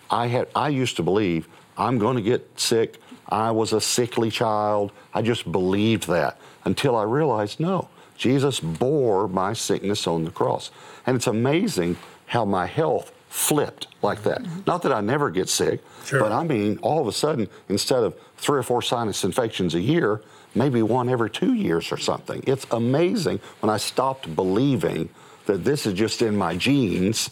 I 0.10 0.27
had 0.27 0.48
I 0.55 0.69
used 0.69 0.98
to 0.98 1.03
believe 1.03 1.48
I'm 1.77 1.98
going 1.98 2.15
to 2.15 2.21
get 2.21 2.60
sick. 2.60 3.00
I 3.31 3.51
was 3.51 3.73
a 3.73 3.81
sickly 3.81 4.29
child. 4.29 4.91
I 5.13 5.21
just 5.21 5.51
believed 5.51 6.07
that 6.07 6.38
until 6.65 6.95
I 6.95 7.03
realized 7.03 7.59
no. 7.59 7.88
Jesus 8.17 8.59
bore 8.59 9.27
my 9.27 9.53
sickness 9.53 10.05
on 10.05 10.25
the 10.25 10.31
cross. 10.31 10.69
And 11.07 11.15
it's 11.15 11.27
amazing 11.27 11.97
how 12.27 12.45
my 12.45 12.67
health 12.67 13.11
flipped 13.29 13.88
like 14.01 14.23
that. 14.23 14.43
Mm-hmm. 14.43 14.59
Not 14.67 14.83
that 14.83 14.91
I 14.91 15.01
never 15.01 15.29
get 15.29 15.50
sick, 15.50 15.81
sure. 16.05 16.19
but 16.19 16.31
I 16.31 16.43
mean, 16.43 16.77
all 16.81 17.00
of 17.00 17.07
a 17.07 17.13
sudden, 17.13 17.47
instead 17.69 18.03
of 18.03 18.13
three 18.38 18.59
or 18.59 18.63
four 18.63 18.81
sinus 18.81 19.23
infections 19.23 19.73
a 19.73 19.79
year, 19.79 20.21
maybe 20.53 20.81
one 20.83 21.09
every 21.09 21.29
two 21.29 21.53
years 21.53 21.91
or 21.91 21.97
something. 21.97 22.43
It's 22.45 22.65
amazing 22.71 23.39
when 23.61 23.69
I 23.69 23.77
stopped 23.77 24.35
believing 24.35 25.09
that 25.45 25.63
this 25.63 25.85
is 25.85 25.93
just 25.93 26.21
in 26.21 26.35
my 26.35 26.57
genes. 26.57 27.29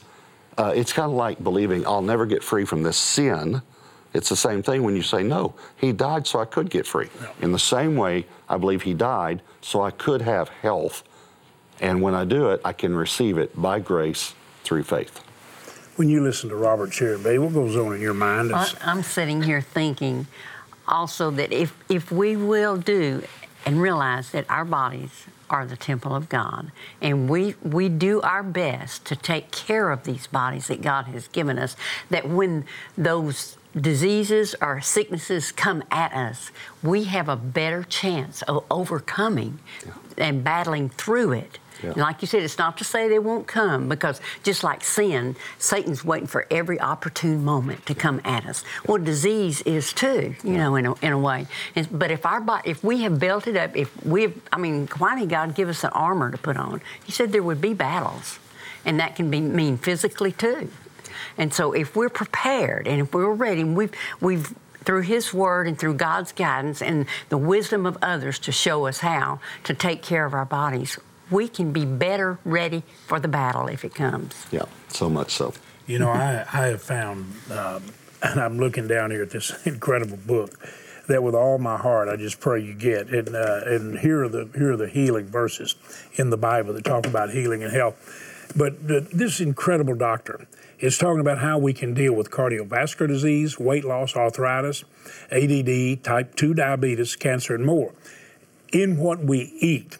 Uh, 0.57 0.73
it's 0.75 0.93
kind 0.93 1.11
of 1.11 1.17
like 1.17 1.43
believing 1.43 1.85
I'll 1.85 2.01
never 2.01 2.25
get 2.25 2.43
free 2.43 2.65
from 2.65 2.83
this 2.83 2.97
sin. 2.97 3.61
It's 4.13 4.29
the 4.29 4.35
same 4.35 4.63
thing 4.63 4.83
when 4.83 4.95
you 4.95 5.03
say, 5.03 5.23
No, 5.23 5.53
he 5.77 5.91
died 5.91 6.25
so 6.25 6.39
I 6.39 6.45
could 6.45 6.69
get 6.69 6.87
free. 6.87 7.09
No. 7.21 7.29
In 7.41 7.51
the 7.51 7.59
same 7.59 7.95
way, 7.95 8.25
I 8.47 8.57
believe 8.57 8.81
he 8.81 8.93
died 8.93 9.41
so 9.61 9.81
I 9.81 9.91
could 9.91 10.21
have 10.21 10.49
health. 10.49 11.03
And 11.79 12.01
when 12.01 12.15
I 12.15 12.25
do 12.25 12.49
it, 12.49 12.61
I 12.65 12.73
can 12.73 12.95
receive 12.95 13.37
it 13.37 13.59
by 13.59 13.79
grace 13.79 14.33
through 14.63 14.83
faith. 14.83 15.23
When 15.95 16.09
you 16.09 16.23
listen 16.23 16.49
to 16.49 16.55
Robert 16.55 16.91
Cherry, 16.91 17.39
what 17.39 17.53
goes 17.53 17.75
on 17.75 17.95
in 17.95 18.01
your 18.01 18.13
mind? 18.13 18.53
I'm 18.53 19.03
sitting 19.03 19.43
here 19.43 19.61
thinking 19.61 20.27
also 20.87 21.29
that 21.31 21.51
if, 21.51 21.77
if 21.89 22.11
we 22.11 22.35
will 22.35 22.77
do 22.77 23.23
and 23.65 23.81
realize 23.81 24.31
that 24.31 24.49
our 24.49 24.65
bodies 24.65 25.25
are 25.49 25.65
the 25.65 25.75
temple 25.75 26.15
of 26.15 26.29
God. 26.29 26.71
And 27.01 27.29
we, 27.29 27.55
we 27.63 27.89
do 27.89 28.21
our 28.21 28.43
best 28.43 29.05
to 29.07 29.15
take 29.15 29.51
care 29.51 29.89
of 29.91 30.03
these 30.03 30.27
bodies 30.27 30.67
that 30.67 30.81
God 30.81 31.05
has 31.05 31.27
given 31.27 31.57
us, 31.57 31.75
that 32.09 32.29
when 32.29 32.65
those 32.97 33.57
diseases 33.75 34.55
or 34.61 34.81
sicknesses 34.81 35.51
come 35.51 35.83
at 35.91 36.13
us, 36.13 36.51
we 36.81 37.05
have 37.05 37.29
a 37.29 37.35
better 37.35 37.83
chance 37.83 38.41
of 38.43 38.65
overcoming 38.69 39.59
yeah. 39.85 39.93
and 40.17 40.43
battling 40.43 40.89
through 40.89 41.33
it 41.33 41.59
yeah. 41.83 41.93
Like 41.95 42.21
you 42.21 42.27
said, 42.27 42.43
it's 42.43 42.57
not 42.57 42.77
to 42.79 42.83
say 42.83 43.07
they 43.07 43.19
won't 43.19 43.47
come 43.47 43.87
because 43.87 44.19
just 44.43 44.63
like 44.63 44.83
sin, 44.83 45.35
Satan's 45.57 46.03
waiting 46.03 46.27
for 46.27 46.45
every 46.51 46.79
opportune 46.79 47.43
moment 47.43 47.85
to 47.85 47.95
come 47.95 48.21
at 48.23 48.45
us. 48.45 48.63
Well, 48.85 49.01
disease 49.01 49.61
is 49.61 49.93
too, 49.93 50.35
you 50.43 50.53
yeah. 50.53 50.57
know, 50.57 50.75
in 50.75 50.85
a, 50.85 50.93
in 50.95 51.13
a 51.13 51.19
way. 51.19 51.47
And, 51.75 51.87
but 51.97 52.11
if 52.11 52.25
our 52.25 52.41
body, 52.41 52.69
if 52.69 52.83
we 52.83 53.01
have 53.01 53.19
built 53.19 53.47
it 53.47 53.55
up, 53.55 53.75
if 53.75 54.05
we, 54.05 54.23
have, 54.23 54.33
I 54.51 54.57
mean, 54.57 54.87
why 54.97 55.17
did 55.17 55.29
God 55.29 55.55
give 55.55 55.69
us 55.69 55.83
an 55.83 55.91
armor 55.91 56.31
to 56.31 56.37
put 56.37 56.57
on? 56.57 56.81
He 57.03 57.11
said 57.11 57.31
there 57.31 57.43
would 57.43 57.61
be 57.61 57.73
battles, 57.73 58.39
and 58.85 58.99
that 58.99 59.15
can 59.15 59.31
be 59.31 59.39
mean 59.39 59.77
physically 59.77 60.31
too. 60.31 60.69
And 61.37 61.53
so, 61.53 61.73
if 61.73 61.95
we're 61.95 62.09
prepared 62.09 62.87
and 62.87 63.01
if 63.01 63.13
we're 63.13 63.33
ready, 63.33 63.63
we've 63.63 63.91
we've 64.21 64.53
through 64.83 65.01
His 65.01 65.33
Word 65.33 65.67
and 65.67 65.77
through 65.77 65.95
God's 65.95 66.31
guidance 66.31 66.81
and 66.81 67.05
the 67.29 67.37
wisdom 67.37 67.85
of 67.85 67.97
others 68.01 68.39
to 68.39 68.51
show 68.51 68.87
us 68.87 68.99
how 68.99 69.39
to 69.63 69.73
take 69.73 70.01
care 70.01 70.25
of 70.25 70.33
our 70.33 70.45
bodies, 70.45 70.97
we 71.29 71.47
can 71.47 71.71
be 71.71 71.85
better 71.85 72.39
ready 72.43 72.83
for 73.05 73.19
the 73.19 73.27
battle 73.27 73.67
if 73.67 73.85
it 73.85 73.93
comes. 73.93 74.47
Yeah, 74.51 74.65
so 74.87 75.09
much 75.09 75.31
so. 75.31 75.53
You 75.85 75.99
know, 75.99 76.09
I, 76.09 76.45
I 76.51 76.67
have 76.67 76.81
found, 76.81 77.33
um, 77.51 77.83
and 78.21 78.39
I'm 78.39 78.59
looking 78.59 78.87
down 78.87 79.11
here 79.11 79.23
at 79.23 79.31
this 79.31 79.51
incredible 79.65 80.17
book 80.17 80.51
that 81.07 81.23
with 81.23 81.35
all 81.35 81.57
my 81.57 81.77
heart 81.77 82.07
I 82.07 82.15
just 82.15 82.39
pray 82.39 82.61
you 82.61 82.73
get. 82.73 83.09
And, 83.09 83.35
uh, 83.35 83.61
and 83.65 83.99
here 83.99 84.23
are 84.23 84.29
the 84.29 84.49
here 84.55 84.73
are 84.73 84.77
the 84.77 84.87
healing 84.87 85.25
verses 85.25 85.75
in 86.15 86.29
the 86.29 86.37
Bible 86.37 86.73
that 86.73 86.85
talk 86.85 87.05
about 87.05 87.31
healing 87.31 87.63
and 87.63 87.73
health. 87.73 88.53
But 88.55 88.87
the, 88.87 89.01
this 89.11 89.39
incredible 89.39 89.95
doctor 89.95 90.47
is 90.79 90.97
talking 90.97 91.19
about 91.19 91.39
how 91.39 91.57
we 91.57 91.73
can 91.73 91.93
deal 91.93 92.13
with 92.13 92.31
cardiovascular 92.31 93.07
disease, 93.07 93.59
weight 93.59 93.83
loss, 93.83 94.15
arthritis, 94.15 94.83
ADD, 95.31 96.03
type 96.03 96.35
2 96.35 96.53
diabetes, 96.53 97.15
cancer, 97.15 97.53
and 97.53 97.65
more 97.65 97.93
in 98.71 98.97
what 98.97 99.19
we 99.19 99.53
eat. 99.59 99.97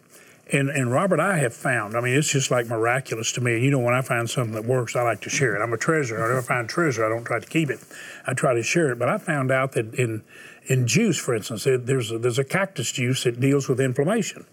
And, 0.52 0.70
and 0.70 0.92
Robert, 0.92 1.20
I 1.20 1.38
have 1.38 1.54
found, 1.54 1.96
I 1.96 2.02
mean, 2.02 2.16
it's 2.16 2.32
just 2.32 2.50
like 2.50 2.66
miraculous 2.68 3.32
to 3.34 3.42
me. 3.42 3.56
And 3.56 3.64
you 3.64 3.70
know, 3.70 3.80
when 3.80 3.94
I 3.94 4.02
find 4.02 4.28
something 4.28 4.56
that 4.56 4.66
works, 4.66 4.96
I 4.96 5.04
like 5.04 5.22
to 5.22 5.30
share 5.30 5.56
it. 5.56 5.62
I'm 5.62 5.74
a 5.74 5.78
treasure. 5.78 6.24
I 6.24 6.28
never 6.28 6.42
find 6.42 6.68
treasure, 6.68 7.06
I 7.06 7.10
don't 7.10 7.24
try 7.24 7.40
to 7.40 7.46
keep 7.46 7.70
it. 7.70 7.80
I 8.26 8.34
try 8.34 8.54
to 8.56 8.64
share 8.64 8.92
it. 8.92 8.98
But 8.98 9.10
I 9.10 9.20
found 9.20 9.52
out 9.52 9.74
that 9.74 9.94
in, 9.94 10.24
in 10.66 10.88
juice, 10.88 11.20
for 11.20 11.36
instance, 11.36 11.66
there's 11.66 12.12
a, 12.12 12.18
there's 12.18 12.40
a 12.40 12.44
cactus 12.44 12.92
juice 12.92 13.26
that 13.26 13.40
deals 13.40 13.68
with 13.68 13.80
inflammation. 13.80 14.46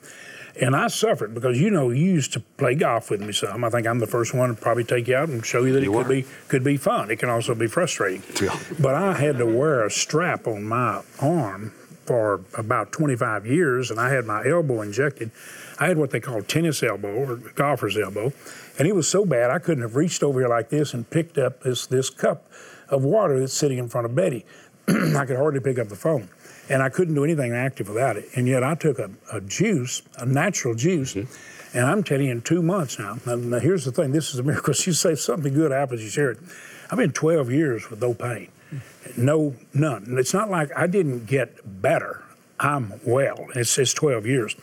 And 0.61 0.75
I 0.75 0.89
suffered 0.89 1.35
because 1.35 1.61
you 1.61 1.71
know 1.71 1.91
you 1.91 2.05
used 2.05 2.33
to 2.33 2.41
play 2.41 2.75
golf 2.75 3.11
with 3.11 3.21
me 3.21 3.33
some. 3.33 3.63
I 3.63 3.71
think 3.71 3.87
I'm 3.87 3.99
the 3.99 4.07
first 4.07 4.35
one 4.35 4.55
to 4.55 4.55
probably 4.61 4.85
take 4.85 5.09
you 5.09 5.17
out 5.17 5.29
and 5.29 5.45
show 5.45 5.65
you 5.65 5.73
that 5.75 5.83
you 5.83 5.93
it 5.93 6.03
could 6.03 6.09
be 6.09 6.27
could 6.49 6.65
be 6.65 6.77
fun. 6.77 7.11
It 7.11 7.19
can 7.19 7.29
also 7.29 7.55
be 7.55 7.67
frustrating. 7.67 8.23
Yeah. 8.43 8.59
But 8.79 8.95
I 8.95 9.15
had 9.15 9.39
to 9.39 9.47
wear 9.47 9.85
a 9.85 9.91
strap 9.91 10.47
on 10.47 10.65
my 10.65 11.03
arm 11.21 11.73
for 12.07 12.43
about 12.55 12.93
25 12.93 13.47
years, 13.47 13.91
and 13.91 13.99
I 13.99 14.11
had 14.11 14.25
my 14.25 14.47
elbow 14.47 14.81
injected 14.81 15.31
I 15.79 15.89
had 15.89 15.99
what 15.99 16.11
they 16.11 16.21
call 16.21 16.43
tennis 16.43 16.83
elbow 16.83 17.13
or 17.13 17.37
golfer's 17.37 17.99
elbow, 17.99 18.33
and 18.79 18.89
it 18.89 18.95
was 18.95 19.09
so 19.09 19.27
bad 19.27 19.51
I 19.51 19.59
couldn't 19.59 19.83
have 19.83 19.97
reached 19.97 20.23
over 20.23 20.41
here 20.41 20.49
like 20.49 20.71
this 20.71 20.95
and 20.95 21.09
picked 21.09 21.39
up 21.39 21.63
this 21.63 21.87
this 21.87 22.09
cup 22.09 22.51
of 22.89 23.05
water 23.05 23.39
that's 23.39 23.53
sitting 23.53 23.79
in 23.79 23.89
front 23.89 24.07
of 24.07 24.15
Betty. 24.15 24.45
I 24.89 25.27
could 25.27 25.37
hardly 25.37 25.61
pick 25.61 25.79
up 25.79 25.89
the 25.89 25.97
phone, 25.97 26.29
and 26.69 26.83
I 26.83 26.89
couldn't 26.89 27.15
do 27.15 27.25
anything 27.25 27.53
active 27.53 27.89
without 27.89 28.17
it. 28.17 28.29
And 28.35 28.49
yet 28.49 28.63
I 28.63 28.75
took 28.75 28.99
a, 28.99 29.11
a 29.33 29.41
juice, 29.41 30.03
a 30.19 30.27
natural 30.27 30.75
juice. 30.75 31.15
Mm-hmm. 31.15 31.77
And 31.77 31.87
I'm 31.87 32.03
telling 32.03 32.27
you, 32.27 32.33
in 32.33 32.43
two 32.43 32.63
months 32.63 32.99
now, 32.99 33.19
now, 33.27 33.35
now 33.35 33.59
here's 33.59 33.85
the 33.85 33.93
thing 33.93 34.13
this 34.13 34.33
is 34.33 34.39
a 34.39 34.43
miracle. 34.43 34.75
You 34.87 34.93
say 34.93 35.15
something 35.15 35.53
good 35.53 35.73
happens, 35.73 36.03
you 36.03 36.09
share 36.09 36.31
it. 36.31 36.39
I've 36.91 36.99
been 36.99 37.13
12 37.13 37.51
years 37.51 37.91
with 37.91 38.01
no 38.01 38.15
pain, 38.15 38.49
no, 39.17 39.55
none. 39.75 40.17
It's 40.19 40.33
not 40.33 40.51
like 40.51 40.71
I 40.77 40.87
didn't 40.87 41.27
get 41.27 41.83
better. 41.83 42.23
I'm 42.59 43.01
well. 43.05 43.47
It's, 43.55 43.77
it's 43.79 43.93
12 43.93 44.27
years. 44.27 44.57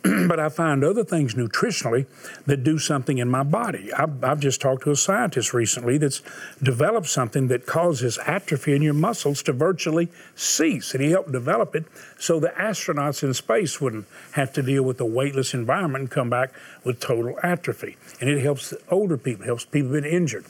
but 0.02 0.38
I 0.38 0.48
find 0.48 0.84
other 0.84 1.02
things 1.02 1.34
nutritionally 1.34 2.06
that 2.46 2.62
do 2.62 2.78
something 2.78 3.18
in 3.18 3.28
my 3.28 3.42
body. 3.42 3.92
I've, 3.92 4.22
I've, 4.22 4.38
just 4.38 4.60
talked 4.60 4.84
to 4.84 4.90
a 4.90 4.96
scientist 4.96 5.52
recently 5.52 5.98
that's 5.98 6.22
developed 6.62 7.08
something 7.08 7.48
that 7.48 7.66
causes 7.66 8.18
atrophy 8.24 8.76
in 8.76 8.82
your 8.82 8.94
muscles 8.94 9.42
to 9.44 9.52
virtually 9.52 10.08
cease. 10.36 10.94
And 10.94 11.02
he 11.02 11.10
helped 11.10 11.32
develop 11.32 11.74
it 11.74 11.86
so 12.18 12.38
the 12.38 12.48
astronauts 12.48 13.22
in 13.22 13.34
space 13.34 13.80
wouldn't 13.80 14.06
have 14.32 14.52
to 14.52 14.62
deal 14.62 14.84
with 14.84 15.00
a 15.00 15.06
weightless 15.06 15.54
environment 15.54 16.02
and 16.02 16.10
come 16.10 16.30
back 16.30 16.52
with 16.84 17.00
total 17.00 17.38
atrophy. 17.42 17.96
And 18.20 18.30
it 18.30 18.40
helps 18.42 18.74
older 18.90 19.16
people, 19.16 19.46
helps 19.46 19.64
people 19.64 19.92
been 19.92 20.04
injured. 20.04 20.44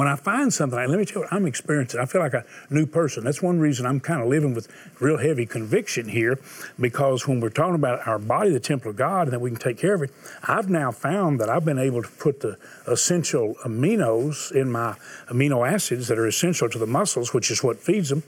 When 0.00 0.08
I 0.08 0.16
find 0.16 0.50
something, 0.50 0.78
let 0.78 0.98
me 0.98 1.04
tell 1.04 1.20
you, 1.20 1.28
I'm 1.30 1.44
experiencing. 1.44 2.00
I 2.00 2.06
feel 2.06 2.22
like 2.22 2.32
a 2.32 2.46
new 2.70 2.86
person. 2.86 3.22
That's 3.22 3.42
one 3.42 3.60
reason 3.60 3.84
I'm 3.84 4.00
kind 4.00 4.22
of 4.22 4.28
living 4.28 4.54
with 4.54 4.66
real 4.98 5.18
heavy 5.18 5.44
conviction 5.44 6.08
here, 6.08 6.38
because 6.80 7.28
when 7.28 7.38
we're 7.38 7.50
talking 7.50 7.74
about 7.74 8.08
our 8.08 8.18
body, 8.18 8.48
the 8.48 8.60
temple 8.60 8.92
of 8.92 8.96
God, 8.96 9.26
and 9.26 9.34
that 9.34 9.40
we 9.40 9.50
can 9.50 9.58
take 9.58 9.76
care 9.76 9.92
of 9.92 10.00
it, 10.00 10.10
I've 10.44 10.70
now 10.70 10.90
found 10.90 11.38
that 11.40 11.50
I've 11.50 11.66
been 11.66 11.78
able 11.78 12.02
to 12.02 12.08
put 12.08 12.40
the 12.40 12.56
essential 12.86 13.56
aminos 13.66 14.50
in 14.52 14.72
my 14.72 14.94
amino 15.28 15.70
acids 15.70 16.08
that 16.08 16.18
are 16.18 16.26
essential 16.26 16.70
to 16.70 16.78
the 16.78 16.86
muscles, 16.86 17.34
which 17.34 17.50
is 17.50 17.62
what 17.62 17.78
feeds 17.78 18.08
them, 18.08 18.22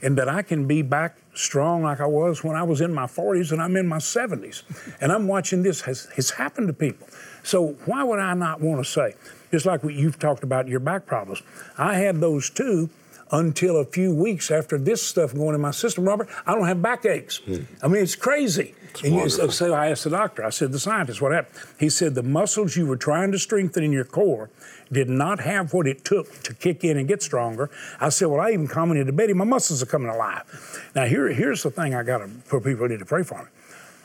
and 0.00 0.16
that 0.16 0.30
I 0.30 0.40
can 0.40 0.66
be 0.66 0.80
back 0.80 1.18
strong 1.34 1.82
like 1.82 2.00
I 2.00 2.06
was 2.06 2.42
when 2.42 2.56
I 2.56 2.62
was 2.62 2.80
in 2.80 2.92
my 2.92 3.04
40s 3.04 3.52
and 3.52 3.62
I'm 3.62 3.76
in 3.76 3.86
my 3.86 3.98
70s. 3.98 4.62
And 5.00 5.12
I'm 5.12 5.28
watching 5.28 5.62
this 5.62 5.82
has, 5.82 6.06
has 6.16 6.30
happened 6.30 6.68
to 6.68 6.72
people. 6.72 7.06
So 7.48 7.68
why 7.86 8.04
would 8.04 8.18
I 8.18 8.34
not 8.34 8.60
want 8.60 8.84
to 8.84 8.90
say, 8.90 9.14
just 9.50 9.64
like 9.64 9.82
what 9.82 9.94
you've 9.94 10.18
talked 10.18 10.42
about 10.42 10.68
your 10.68 10.80
back 10.80 11.06
problems. 11.06 11.42
I 11.78 11.94
had 11.94 12.20
those 12.20 12.50
too 12.50 12.90
until 13.32 13.78
a 13.78 13.86
few 13.86 14.14
weeks 14.14 14.50
after 14.50 14.76
this 14.76 15.02
stuff 15.02 15.34
going 15.34 15.54
in 15.54 15.60
my 15.62 15.70
system, 15.70 16.04
Robert, 16.04 16.28
I 16.46 16.54
don't 16.54 16.66
have 16.66 16.82
backaches. 16.82 17.38
Hmm. 17.38 17.62
I 17.82 17.88
mean, 17.88 18.02
it's 18.02 18.16
crazy. 18.16 18.74
It's 18.90 19.02
and 19.02 19.14
you, 19.14 19.28
so, 19.30 19.48
so 19.48 19.72
I 19.72 19.88
asked 19.88 20.04
the 20.04 20.10
doctor, 20.10 20.44
I 20.44 20.50
said, 20.50 20.72
the 20.72 20.78
scientist, 20.78 21.22
what 21.22 21.32
happened? 21.32 21.58
He 21.80 21.88
said, 21.88 22.14
the 22.14 22.22
muscles 22.22 22.76
you 22.76 22.84
were 22.84 22.96
trying 22.96 23.32
to 23.32 23.38
strengthen 23.38 23.82
in 23.82 23.92
your 23.92 24.04
core 24.04 24.50
did 24.92 25.08
not 25.08 25.40
have 25.40 25.72
what 25.72 25.86
it 25.86 26.04
took 26.04 26.42
to 26.42 26.52
kick 26.52 26.84
in 26.84 26.98
and 26.98 27.08
get 27.08 27.22
stronger. 27.22 27.70
I 27.98 28.10
said, 28.10 28.26
well, 28.26 28.42
I 28.42 28.50
even 28.50 28.68
commented 28.68 29.06
to 29.06 29.12
Betty, 29.14 29.32
my 29.32 29.44
muscles 29.44 29.82
are 29.82 29.86
coming 29.86 30.10
alive. 30.10 30.90
Now, 30.94 31.06
here, 31.06 31.28
here's 31.28 31.62
the 31.62 31.70
thing 31.70 31.94
I 31.94 32.02
got 32.02 32.18
to, 32.18 32.28
for 32.44 32.60
people 32.60 32.86
who 32.86 32.88
need 32.88 32.98
to 32.98 33.06
pray 33.06 33.22
for 33.22 33.38
me. 33.38 33.48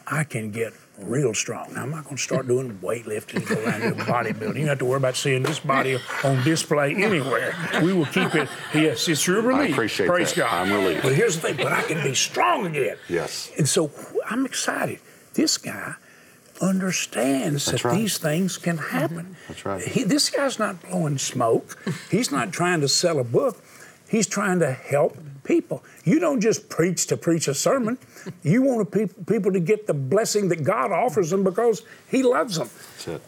I 0.08 0.24
can 0.24 0.52
get 0.52 0.74
real 1.00 1.34
strong. 1.34 1.74
Now, 1.74 1.84
I'm 1.84 1.92
not 1.92 2.06
going 2.06 2.18
to 2.18 2.22
start 2.22 2.48
doing 2.48 2.78
weightlifting 2.80 3.38
and 3.38 3.48
go 3.48 3.64
around 3.64 3.82
doing 3.82 3.94
bodybuilding. 3.96 4.56
You 4.56 4.62
don't 4.62 4.68
have 4.68 4.80
to 4.80 4.86
worry 4.86 4.98
about 4.98 5.16
seeing 5.16 5.44
this 5.44 5.60
body 5.60 5.98
on 6.24 6.44
display 6.44 6.94
anywhere. 6.96 7.56
We 7.82 7.94
will 7.94 8.06
keep 8.06 8.36
it. 8.36 8.48
Yes, 8.74 9.08
it's 9.08 9.26
your 9.26 9.42
relief. 9.42 9.72
I 9.72 9.74
appreciate 9.74 10.08
Praise 10.08 10.34
that. 10.34 10.50
God. 10.50 10.68
I'm 10.68 10.74
relieved. 10.74 11.04
But 11.04 11.16
here's 11.16 11.36
the 11.36 11.42
thing. 11.42 11.58
But 11.58 11.72
I 11.72 11.82
can 11.84 12.04
be 12.04 12.14
strong 12.14 12.68
again. 12.68 12.98
Yes. 13.10 13.52
And 13.58 13.68
so 13.68 13.92
I'm 14.30 14.46
excited. 14.46 15.00
This 15.34 15.58
guy 15.58 15.96
understands 16.62 17.66
That's 17.66 17.82
that 17.82 17.90
right. 17.90 17.98
these 17.98 18.18
things 18.18 18.58
can 18.58 18.78
happen. 18.78 19.18
Mm-hmm. 19.18 19.34
That's 19.48 19.66
right. 19.66 19.82
He, 19.82 20.04
this 20.04 20.30
guy's 20.30 20.60
not 20.60 20.82
blowing 20.84 21.18
smoke. 21.18 21.78
He's 22.12 22.32
not 22.32 22.54
trying 22.54 22.82
to 22.82 22.88
sell 22.88 23.20
a 23.20 23.24
book 23.24 23.58
He's 24.14 24.28
trying 24.28 24.60
to 24.60 24.72
help 24.72 25.18
people. 25.44 25.84
You 26.04 26.20
don't 26.20 26.42
just 26.42 26.70
preach 26.70 27.08
to 27.08 27.18
preach 27.18 27.48
a 27.48 27.54
sermon. 27.54 27.98
You 28.44 28.62
want 28.62 28.92
pe- 28.92 29.08
people 29.26 29.52
to 29.52 29.60
get 29.60 29.88
the 29.88 29.94
blessing 29.94 30.50
that 30.50 30.64
God 30.64 30.92
offers 30.92 31.30
them 31.30 31.44
because 31.44 31.84
He 32.10 32.24
loves 32.24 32.58
them. 32.58 32.70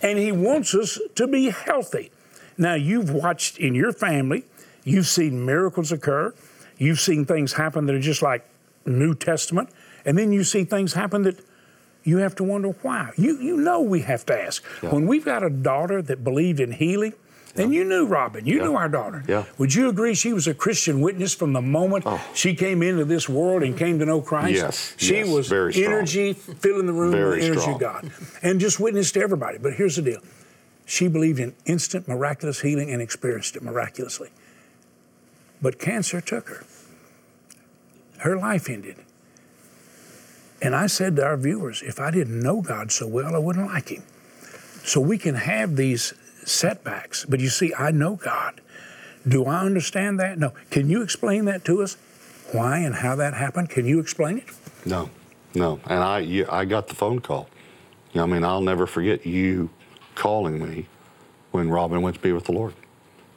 And 0.02 0.18
He 0.18 0.32
wants 0.32 0.74
us 0.74 1.00
to 1.16 1.28
be 1.28 1.50
healthy. 1.50 2.12
Now, 2.58 2.76
you've 2.76 3.12
watched 3.12 3.58
in 3.58 3.76
your 3.76 3.92
family, 3.92 4.46
you've 4.84 5.08
seen 5.08 5.46
miracles 5.46 5.92
occur, 5.92 6.34
you've 6.78 7.00
seen 7.00 7.26
things 7.26 7.54
happen 7.54 7.86
that 7.88 7.96
are 7.96 8.00
just 8.00 8.22
like 8.22 8.46
New 8.86 9.14
Testament, 9.14 9.70
and 10.06 10.18
then 10.18 10.32
you 10.32 10.44
see 10.44 10.64
things 10.64 10.94
happen 10.94 11.24
that 11.24 11.40
you 12.04 12.18
have 12.20 12.36
to 12.36 12.44
wonder 12.44 12.70
why. 12.82 13.12
You, 13.18 13.38
you 13.42 13.58
know 13.58 13.82
we 13.82 14.02
have 14.02 14.26
to 14.28 14.40
ask. 14.40 14.64
Yeah. 14.82 14.92
When 14.94 15.08
we've 15.08 15.26
got 15.26 15.44
a 15.44 15.50
daughter 15.50 16.02
that 16.04 16.24
believed 16.24 16.60
in 16.60 16.72
healing, 16.72 17.14
and 17.58 17.74
you 17.74 17.84
knew 17.86 18.06
Robin, 18.06 18.46
you 18.46 18.60
knew 18.62 18.76
our 18.76 18.90
daughter. 18.90 19.24
Yeah. 19.28 19.46
Would 19.58 19.74
you 19.74 19.88
agree 19.90 20.14
she 20.14 20.34
was 20.34 20.48
a 20.48 20.54
Christian 20.54 21.00
witness 21.02 21.34
from 21.34 21.54
the 21.54 21.62
moment 21.62 22.04
Oh. 22.06 22.22
she 22.34 22.54
came 22.56 22.82
into 22.84 23.06
this 23.06 23.30
world 23.30 23.64
and 23.64 23.78
came 23.78 23.98
to 24.00 24.06
know 24.06 24.22
Christ? 24.22 24.56
Yes, 24.56 24.94
She 24.98 25.16
yes, 25.18 25.28
was 25.30 25.48
very 25.48 25.74
strong. 25.74 25.86
energy, 25.94 26.34
filling 26.34 26.86
the 26.86 26.94
room 26.94 27.12
with 27.12 27.20
Very 27.20 27.40
the 27.40 27.46
energy 27.46 27.62
strong. 27.62 27.76
of 27.76 27.80
God. 27.82 28.12
And 28.42 28.60
just 28.60 28.80
witnessed 28.80 29.14
to 29.14 29.22
everybody. 29.22 29.58
But 29.58 29.74
here's 29.74 29.96
the 29.96 30.02
deal. 30.02 30.22
She 30.86 31.08
believed 31.08 31.40
in 31.40 31.56
instant 31.66 32.08
miraculous 32.08 32.62
healing 32.62 32.92
and 32.92 33.02
experienced 33.02 33.56
it 33.56 33.64
miraculously. 33.64 34.30
But 35.62 35.80
cancer 35.80 36.22
took 36.22 36.50
her. 36.50 36.64
Her 38.20 38.38
life 38.38 38.70
ended. 38.70 38.98
And 40.62 40.76
I 40.76 40.88
said 40.88 41.16
to 41.18 41.26
our 41.26 41.38
viewers, 41.38 41.82
if 41.82 42.00
I 42.00 42.12
didn't 42.12 42.40
know 42.40 42.62
God 42.62 42.92
so 42.92 43.08
well, 43.08 43.36
I 43.36 43.40
wouldn't 43.40 43.68
like 43.68 43.90
him. 43.90 44.04
So 44.84 45.00
we 45.02 45.18
can 45.18 45.36
have 45.36 45.76
these 45.76 46.14
setbacks. 46.46 47.25
But 47.25 47.40
you 47.40 47.50
see, 47.50 47.74
I 47.78 47.92
know 47.92 48.16
God. 48.16 48.62
Do 49.28 49.46
I 49.46 49.62
understand 49.62 50.20
that? 50.20 50.38
No. 50.38 50.54
Can 50.70 50.90
you 50.90 51.02
explain 51.02 51.46
that 51.46 51.66
to 51.66 51.82
us? 51.82 51.98
Why 52.52 52.80
and 52.80 52.96
how 52.96 53.16
that 53.16 53.34
happened? 53.34 53.70
Can 53.70 53.86
you 53.86 54.00
explain 54.00 54.38
it? 54.38 54.46
No, 54.86 55.10
no. 55.54 55.80
And 55.86 56.04
I, 56.04 56.20
you, 56.20 56.46
I 56.50 56.66
got 56.66 56.88
the 56.88 56.96
phone 56.96 57.20
call. 57.20 57.50
I 58.14 58.25
mean, 58.25 58.44
I'll 58.44 58.62
never 58.62 58.86
forget 58.86 59.25
you 59.25 59.70
calling 60.14 60.66
me 60.66 60.86
when 61.52 61.70
Robin 61.70 62.02
went 62.02 62.16
to 62.16 62.22
be 62.22 62.32
with 62.32 62.46
the 62.46 62.52
Lord. 62.54 62.74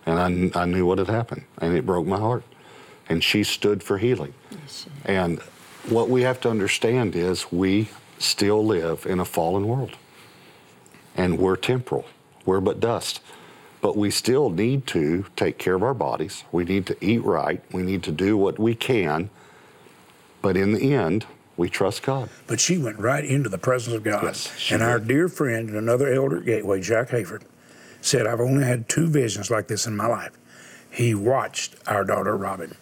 And 0.07 0.53
I, 0.55 0.62
I 0.62 0.65
knew 0.67 0.87
what 0.87 0.99
had 0.99 1.09
happened, 1.09 1.45
and 1.59 1.77
it 1.77 1.85
broke 1.85 2.07
my 2.07 2.19
heart. 2.19 2.45
And 3.09 3.25
she 3.25 3.43
stood 3.43 3.83
for 3.83 3.99
healing. 3.99 4.35
Yes, 4.50 4.87
And 5.05 5.41
what 5.88 6.09
we 6.09 6.23
have 6.23 6.41
to 6.43 6.50
understand 6.50 7.17
is 7.17 7.50
we 7.50 7.88
still 8.19 8.65
live 8.65 9.07
in 9.07 9.19
a 9.19 9.25
fallen 9.25 9.67
world. 9.67 9.97
And 11.17 11.38
we're 11.38 11.57
temporal, 11.57 12.05
we're 12.49 12.61
but 12.61 12.81
dust. 12.81 13.21
But 13.83 13.97
we 13.97 14.11
still 14.11 14.49
need 14.49 14.87
to 14.88 15.26
take 15.37 15.59
care 15.59 15.75
of 15.75 15.83
our 15.83 15.95
bodies. 15.95 16.45
We 16.50 16.64
need 16.64 16.87
to 16.87 16.97
eat 17.05 17.23
right. 17.23 17.62
We 17.73 17.83
need 17.83 18.02
to 18.05 18.11
do 18.11 18.37
what 18.37 18.59
we 18.59 18.75
can. 18.75 19.28
But 20.40 20.57
in 20.57 20.73
the 20.73 20.95
end, 20.95 21.26
we 21.57 21.69
trust 21.69 22.02
God. 22.02 22.31
But 22.47 22.59
she 22.59 22.78
went 22.78 22.99
right 22.99 23.25
into 23.25 23.49
the 23.49 23.59
presence 23.59 23.95
of 23.95 24.02
God. 24.02 24.25
Yes, 24.25 24.71
and 24.73 24.83
our 24.83 24.99
dear 24.99 25.28
friend 25.28 25.69
and 25.69 25.76
another 25.76 26.12
elder 26.12 26.38
at 26.38 26.47
Gateway, 26.47 26.81
Jack 26.81 27.11
Hayford, 27.11 27.43
said, 28.00 28.26
I've 28.26 28.40
only 28.40 28.64
had 28.64 28.88
two 28.88 29.09
visions 29.09 29.50
like 29.50 29.69
this 29.69 29.87
in 29.87 29.97
my 29.97 30.07
life. 30.07 30.33
He 30.90 31.14
watched 31.14 31.76
our 31.87 32.02
daughter 32.02 32.37
Robin 32.37 32.75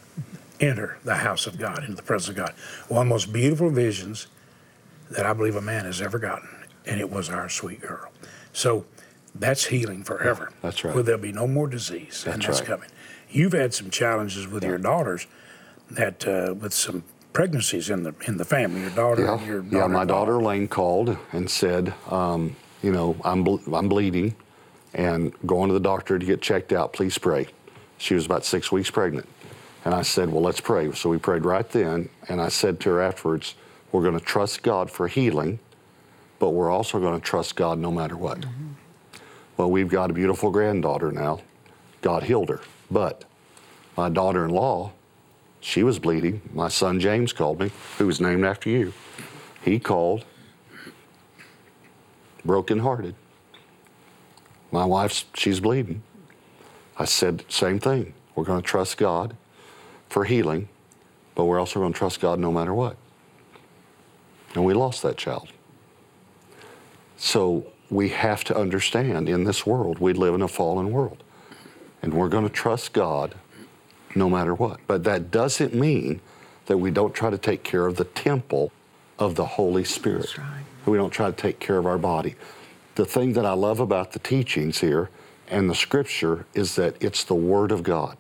enter 0.61 0.99
the 1.04 1.16
house 1.16 1.46
of 1.46 1.58
God, 1.58 1.80
into 1.80 1.96
the 1.96 2.02
presence 2.02 2.30
of 2.30 2.37
God. 2.37 2.54
One 2.88 3.02
of 3.02 3.08
the 3.08 3.14
most 3.14 3.32
beautiful 3.32 3.70
visions 3.70 4.28
that 5.11 5.26
I 5.26 5.32
believe 5.32 5.56
a 5.56 5.61
man 5.61 5.85
has 5.87 6.00
ever 6.00 6.18
gotten. 6.18 6.49
And 6.87 7.00
it 7.00 7.11
was 7.11 7.28
our 7.28 7.49
sweet 7.49 7.80
girl. 7.80 8.11
So 8.52 8.87
that's 9.40 9.66
healing 9.66 10.02
forever. 10.02 10.50
that's 10.62 10.85
right. 10.85 10.95
Where 10.95 11.02
there'll 11.02 11.21
be 11.21 11.33
no 11.33 11.47
more 11.47 11.66
disease. 11.69 12.25
and 12.26 12.35
That's 12.35 12.47
that's 12.47 12.61
right. 12.61 12.69
coming. 12.69 12.90
You've 13.31 13.52
had 13.52 13.75
some 13.75 13.90
challenges 13.90 14.47
with 14.47 14.62
your 14.64 14.78
daughters 14.78 15.26
that 15.90 16.26
uh, 16.26 16.55
with 16.55 16.73
some 16.73 17.05
pregnancies 17.33 17.90
in 17.90 18.02
the 18.02 18.14
in 18.26 18.37
the 18.38 18.45
family. 18.45 18.81
Your 18.81 18.90
daughter, 18.90 19.23
Yeah, 19.25 19.45
your 19.45 19.64
yeah. 19.64 19.87
My 19.87 20.05
daughter-in-law. 20.05 20.49
Lane 20.50 20.69
called 20.69 21.16
and 21.33 21.50
said, 21.50 21.93
um, 22.11 22.57
you 22.83 22.93
know, 22.93 23.16
I'm 23.25 23.43
ble- 23.45 23.61
I'm 23.75 23.88
bleeding, 23.88 24.35
and 24.95 25.32
going 25.45 25.69
to 25.69 25.75
the 25.75 25.80
doctor 25.80 26.19
to 26.19 26.25
get 26.26 26.41
checked 26.41 26.73
out. 26.73 26.93
Please 26.93 27.19
pray. 27.19 27.47
She 27.99 28.15
was 28.15 28.26
about 28.26 28.45
six 28.45 28.71
weeks 28.71 28.91
pregnant, 28.91 29.28
and 29.84 29.93
I 29.95 30.02
said, 30.02 30.30
well, 30.30 30.43
let's 30.43 30.60
pray. 30.60 30.93
So 30.93 31.08
we 31.10 31.19
prayed 31.19 31.45
right 31.45 31.69
then, 31.69 32.08
and 32.28 32.41
I 32.41 32.49
said 32.49 32.78
to 32.80 32.91
her 32.91 33.00
afterwards, 33.02 33.54
we're 33.93 34.02
going 34.02 34.19
to 34.19 34.25
trust 34.25 34.63
God 34.63 34.91
for 34.91 35.08
healing, 35.08 35.58
but 36.39 36.50
we're 36.50 36.71
also 36.71 37.00
going 37.00 37.19
to 37.19 37.25
trust 37.26 37.56
God 37.56 37.78
no 37.78 37.91
matter 37.91 38.17
what. 38.17 38.45
Well, 39.56 39.71
we've 39.71 39.88
got 39.88 40.10
a 40.10 40.14
beautiful 40.14 40.50
granddaughter 40.50 41.10
now. 41.10 41.40
God 42.02 42.25
healed 42.25 42.49
her, 42.50 42.60
but 42.90 43.25
my 43.97 44.08
daughter-in-law 44.08 44.92
she 45.66 45.82
was 45.82 45.99
bleeding. 45.99 46.42
My 46.52 46.69
son 46.69 47.00
James 47.00 47.32
called 47.32 47.58
me, 47.58 47.73
who 47.99 48.06
was 48.06 48.21
named 48.21 48.45
after 48.45 48.71
you. 48.71 48.92
He 49.62 49.80
called, 49.80 50.25
brokenhearted. 52.45 53.16
My 54.71 54.84
wife's, 54.84 55.25
she's 55.34 55.58
bleeding. 55.58 56.04
I 56.97 57.04
said, 57.04 57.45
same 57.49 57.80
thing. 57.80 58.14
We're 58.36 58.45
going 58.45 58.62
to 58.62 58.66
trust 58.66 58.97
God 58.97 59.36
for 60.08 60.25
healing, 60.25 60.69
but 61.34 61.47
we're 61.47 61.58
also 61.58 61.80
going 61.80 61.92
to 61.92 61.99
trust 61.99 62.21
God 62.21 62.38
no 62.38 62.52
matter 62.52 62.73
what. 62.73 62.97
And 64.54 64.64
we 64.64 64.73
lost 64.73 65.02
that 65.02 65.16
child. 65.16 65.49
So 67.16 67.73
we 67.90 68.08
have 68.10 68.44
to 68.44 68.56
understand 68.56 69.28
in 69.28 69.44
this 69.44 69.64
world, 69.64 69.99
we 69.99 70.12
live 70.12 70.34
in 70.34 70.42
a 70.42 70.49
fallen 70.49 70.90
world. 70.90 71.22
And 72.02 72.14
we're 72.14 72.28
going 72.28 72.44
to 72.44 72.52
trust 72.52 72.92
God 72.92 73.34
no 74.14 74.28
matter 74.28 74.54
what. 74.54 74.80
But 74.86 75.04
that 75.04 75.30
doesn't 75.30 75.75
mean 75.75 76.20
that 76.66 76.78
we 76.78 76.90
don't 76.90 77.14
try 77.14 77.30
to 77.30 77.38
take 77.38 77.62
care 77.62 77.86
of 77.86 77.96
the 77.96 78.04
temple 78.04 78.72
of 79.18 79.34
the 79.34 79.44
Holy 79.44 79.84
Spirit. 79.84 80.22
That's 80.22 80.38
right. 80.38 80.62
We 80.84 80.99
don't 80.99 81.10
try 81.10 81.30
to 81.30 81.36
take 81.36 81.58
care 81.58 81.78
of 81.78 81.86
our 81.86 81.99
body. 81.99 82.34
The 82.94 83.04
thing 83.04 83.32
that 83.34 83.44
I 83.44 83.52
love 83.52 83.80
about 83.80 84.12
the 84.12 84.18
teachings 84.18 84.78
here 84.78 85.10
and 85.49 85.68
the 85.70 85.75
scripture 85.75 86.46
is 86.54 86.76
that 86.76 86.96
it's 87.00 87.25
the 87.25 87.34
Word 87.34 87.72
of 87.72 87.82
God. 87.82 88.16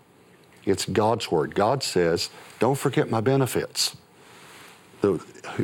It's 0.64 0.84
God's 0.84 1.30
Word. 1.30 1.54
God 1.54 1.82
says, 1.82 2.30
Don't 2.58 2.78
forget 2.78 3.10
my 3.10 3.20
benefits. 3.20 3.96
The, 5.00 5.18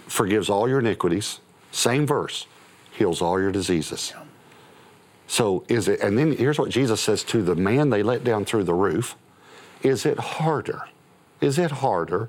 forgives 0.06 0.48
all 0.48 0.68
your 0.68 0.78
iniquities. 0.78 1.40
Same 1.72 2.06
verse. 2.06 2.46
Heals 2.92 3.22
all 3.22 3.40
your 3.40 3.52
diseases. 3.52 4.12
So 5.26 5.64
is 5.68 5.88
it, 5.88 6.00
and 6.00 6.18
then 6.18 6.36
here's 6.36 6.58
what 6.58 6.70
Jesus 6.70 7.00
says 7.00 7.24
to 7.24 7.42
the 7.42 7.54
man 7.54 7.90
they 7.90 8.02
let 8.02 8.22
down 8.22 8.44
through 8.44 8.64
the 8.64 8.74
roof. 8.74 9.16
Is 9.82 10.04
it 10.06 10.18
harder? 10.18 10.82
Is 11.40 11.58
it 11.58 11.70
harder 11.70 12.28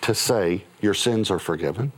to 0.00 0.14
say 0.14 0.64
your 0.80 0.94
sins 0.94 1.30
are 1.30 1.38
forgiven 1.38 1.92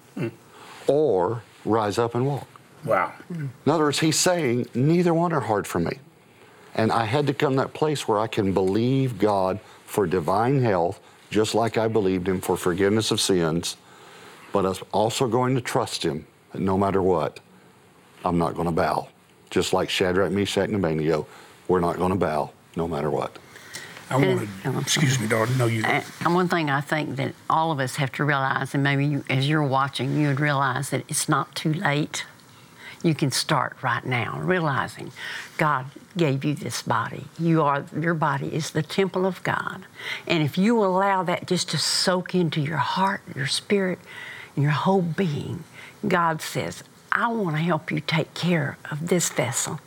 or 0.86 1.42
rise 1.64 1.98
up 1.98 2.14
and 2.14 2.26
walk? 2.26 2.46
Wow. 2.84 3.12
In 3.30 3.50
other 3.66 3.84
words, 3.84 4.00
he's 4.00 4.18
saying 4.18 4.66
neither 4.74 5.14
one 5.14 5.32
are 5.32 5.40
hard 5.40 5.66
for 5.66 5.78
me. 5.78 5.98
And 6.74 6.92
I 6.92 7.04
had 7.04 7.26
to 7.28 7.34
come 7.34 7.52
to 7.52 7.58
that 7.58 7.72
place 7.72 8.06
where 8.06 8.18
I 8.18 8.26
can 8.26 8.52
believe 8.52 9.18
God 9.18 9.60
for 9.86 10.06
divine 10.06 10.60
health, 10.60 11.00
just 11.30 11.54
like 11.54 11.78
I 11.78 11.88
believed 11.88 12.28
him 12.28 12.40
for 12.40 12.56
forgiveness 12.56 13.10
of 13.10 13.20
sins, 13.20 13.76
but 14.52 14.66
I'm 14.66 14.74
also 14.92 15.28
going 15.28 15.54
to 15.54 15.60
trust 15.60 16.02
him 16.02 16.26
no 16.52 16.76
matter 16.76 17.00
what, 17.00 17.40
I'm 18.24 18.38
not 18.38 18.54
going 18.54 18.66
to 18.66 18.72
bow. 18.72 19.08
Just 19.50 19.72
like 19.72 19.90
Shadrach, 19.90 20.32
Meshach, 20.32 20.66
and 20.66 20.76
Abednego, 20.76 21.26
we're 21.68 21.80
not 21.80 21.96
going 21.96 22.10
to 22.10 22.18
bow 22.18 22.50
no 22.76 22.88
matter 22.88 23.10
what. 23.10 23.38
I 24.10 24.16
wanted, 24.16 24.48
um, 24.64 24.78
excuse 24.78 25.18
me, 25.18 25.26
daughter. 25.26 25.52
No, 25.56 25.66
you. 25.66 25.82
And 25.84 26.04
and 26.20 26.34
one 26.34 26.48
thing 26.48 26.68
I 26.68 26.80
think 26.80 27.16
that 27.16 27.34
all 27.48 27.72
of 27.72 27.80
us 27.80 27.96
have 27.96 28.12
to 28.12 28.24
realize, 28.24 28.74
and 28.74 28.82
maybe 28.82 29.06
you, 29.06 29.24
as 29.30 29.48
you're 29.48 29.66
watching, 29.66 30.18
you 30.18 30.28
would 30.28 30.40
realize 30.40 30.90
that 30.90 31.04
it's 31.08 31.28
not 31.28 31.54
too 31.54 31.72
late. 31.72 32.26
You 33.02 33.14
can 33.14 33.30
start 33.30 33.76
right 33.82 34.04
now, 34.04 34.40
realizing 34.40 35.12
God 35.58 35.86
gave 36.16 36.44
you 36.44 36.54
this 36.54 36.82
body. 36.82 37.24
You 37.38 37.62
are 37.62 37.84
your 37.98 38.14
body 38.14 38.54
is 38.54 38.70
the 38.70 38.82
temple 38.82 39.24
of 39.24 39.42
God, 39.42 39.86
and 40.26 40.42
if 40.42 40.58
you 40.58 40.82
allow 40.84 41.22
that 41.22 41.46
just 41.46 41.70
to 41.70 41.78
soak 41.78 42.34
into 42.34 42.60
your 42.60 42.78
heart, 42.78 43.22
your 43.34 43.46
spirit, 43.46 43.98
and 44.54 44.62
your 44.62 44.72
whole 44.72 45.02
being, 45.02 45.64
God 46.06 46.42
says, 46.42 46.84
"I 47.14 47.28
want 47.28 47.56
to 47.56 47.62
help 47.62 47.90
you 47.90 48.00
take 48.00 48.34
care 48.34 48.76
of 48.90 49.08
this 49.08 49.28
vessel." 49.28 49.80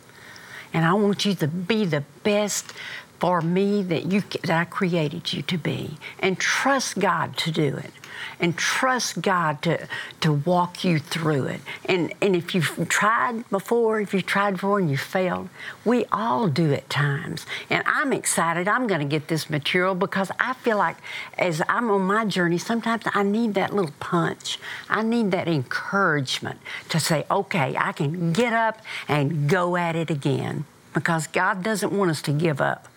And 0.72 0.84
I 0.84 0.92
want 0.92 1.24
you 1.24 1.34
to 1.34 1.46
be 1.46 1.84
the 1.84 2.04
best 2.22 2.72
for 3.18 3.40
me 3.40 3.82
that 3.82 4.10
you 4.12 4.22
that 4.42 4.50
I 4.60 4.64
created 4.64 5.32
you 5.32 5.42
to 5.42 5.58
be, 5.58 5.98
and 6.20 6.38
trust 6.38 6.98
God 6.98 7.36
to 7.38 7.50
do 7.50 7.76
it, 7.76 7.92
and 8.40 8.56
trust 8.56 9.20
God 9.22 9.62
to 9.62 9.86
to 10.20 10.32
walk 10.32 10.84
you 10.84 10.98
through 10.98 11.44
it. 11.44 11.60
And 11.84 12.12
and 12.20 12.34
if 12.34 12.54
you've 12.54 12.88
tried 12.88 13.48
before, 13.50 14.00
if 14.00 14.14
you've 14.14 14.26
tried 14.26 14.52
before 14.52 14.78
and 14.78 14.90
you 14.90 14.96
failed, 14.96 15.48
we 15.84 16.04
all 16.12 16.48
do 16.48 16.72
at 16.72 16.88
times. 16.90 17.46
And 17.70 17.82
I'm 17.86 18.12
excited. 18.12 18.68
I'm 18.68 18.86
going 18.86 19.00
to 19.00 19.06
get 19.06 19.28
this 19.28 19.48
material 19.48 19.94
because 19.94 20.30
I 20.38 20.54
feel 20.54 20.78
like 20.78 20.96
as 21.36 21.62
I'm 21.68 21.90
on 21.90 22.02
my 22.02 22.24
journey, 22.24 22.58
sometimes 22.58 23.04
I 23.06 23.22
need 23.22 23.54
that 23.54 23.74
little 23.74 23.94
punch. 24.00 24.58
I 24.88 25.02
need 25.02 25.30
that 25.32 25.48
encouragement 25.48 26.60
to 26.90 27.00
say, 27.00 27.24
okay, 27.30 27.76
I 27.78 27.92
can 27.92 28.32
get 28.32 28.52
up 28.52 28.80
and 29.08 29.48
go 29.48 29.76
at 29.76 29.96
it 29.96 30.10
again 30.10 30.64
because 30.94 31.26
God 31.26 31.62
doesn't 31.62 31.92
want 31.92 32.10
us 32.10 32.22
to 32.22 32.32
give 32.32 32.60
up 32.60 32.88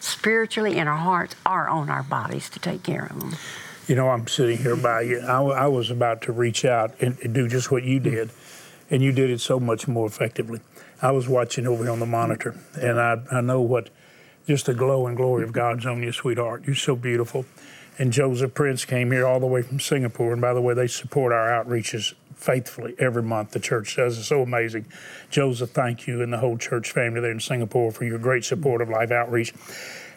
spiritually 0.00 0.78
in 0.78 0.86
our 0.86 0.96
hearts 0.96 1.34
are 1.44 1.68
on 1.68 1.90
our 1.90 2.02
bodies 2.02 2.48
to 2.50 2.58
take 2.58 2.82
care 2.82 3.06
of 3.06 3.20
them. 3.20 3.36
You 3.88 3.94
know, 3.94 4.10
I'm 4.10 4.26
sitting 4.26 4.58
here 4.58 4.76
by 4.76 5.00
you. 5.00 5.20
I, 5.20 5.40
I 5.40 5.66
was 5.66 5.90
about 5.90 6.20
to 6.22 6.32
reach 6.32 6.66
out 6.66 6.94
and, 7.00 7.18
and 7.20 7.34
do 7.34 7.48
just 7.48 7.70
what 7.70 7.84
you 7.84 7.98
mm-hmm. 7.98 8.10
did, 8.10 8.30
and 8.90 9.02
you 9.02 9.12
did 9.12 9.30
it 9.30 9.40
so 9.40 9.58
much 9.58 9.88
more 9.88 10.06
effectively. 10.06 10.60
I 11.00 11.10
was 11.12 11.26
watching 11.26 11.66
over 11.66 11.84
here 11.84 11.92
on 11.92 11.98
the 11.98 12.04
monitor, 12.04 12.54
and 12.78 13.00
I, 13.00 13.16
I 13.32 13.40
know 13.40 13.62
what 13.62 13.88
just 14.46 14.66
the 14.66 14.74
glow 14.74 15.06
and 15.06 15.16
glory 15.16 15.42
of 15.42 15.52
God's 15.52 15.86
on 15.86 16.02
you, 16.02 16.12
sweetheart. 16.12 16.64
You're 16.66 16.74
so 16.74 16.96
beautiful. 16.96 17.46
And 17.98 18.12
Joseph 18.12 18.52
Prince 18.52 18.84
came 18.84 19.10
here 19.10 19.26
all 19.26 19.40
the 19.40 19.46
way 19.46 19.62
from 19.62 19.80
Singapore. 19.80 20.32
And 20.32 20.40
by 20.40 20.52
the 20.52 20.60
way, 20.60 20.74
they 20.74 20.86
support 20.86 21.32
our 21.32 21.48
outreaches 21.48 22.14
faithfully 22.34 22.94
every 22.98 23.22
month. 23.22 23.50
The 23.50 23.60
church 23.60 23.96
does. 23.96 24.18
It's 24.18 24.28
so 24.28 24.42
amazing. 24.42 24.86
Joseph, 25.30 25.70
thank 25.70 26.06
you 26.06 26.22
and 26.22 26.32
the 26.32 26.38
whole 26.38 26.56
church 26.56 26.92
family 26.92 27.20
there 27.20 27.32
in 27.32 27.40
Singapore 27.40 27.90
for 27.90 28.04
your 28.04 28.18
great 28.18 28.44
support 28.44 28.80
of 28.80 28.88
Life 28.88 29.10
Outreach. 29.10 29.52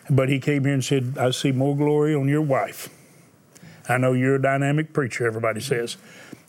But 0.10 0.30
he 0.30 0.40
came 0.40 0.66
here 0.66 0.74
and 0.74 0.84
said, 0.84 1.18
I 1.18 1.32
see 1.32 1.52
more 1.52 1.76
glory 1.76 2.14
on 2.14 2.28
your 2.28 2.42
wife. 2.42 2.90
I 3.90 3.98
know 3.98 4.14
you're 4.14 4.36
a 4.36 4.42
dynamic 4.42 4.94
preacher, 4.94 5.26
everybody 5.26 5.60
says, 5.60 5.98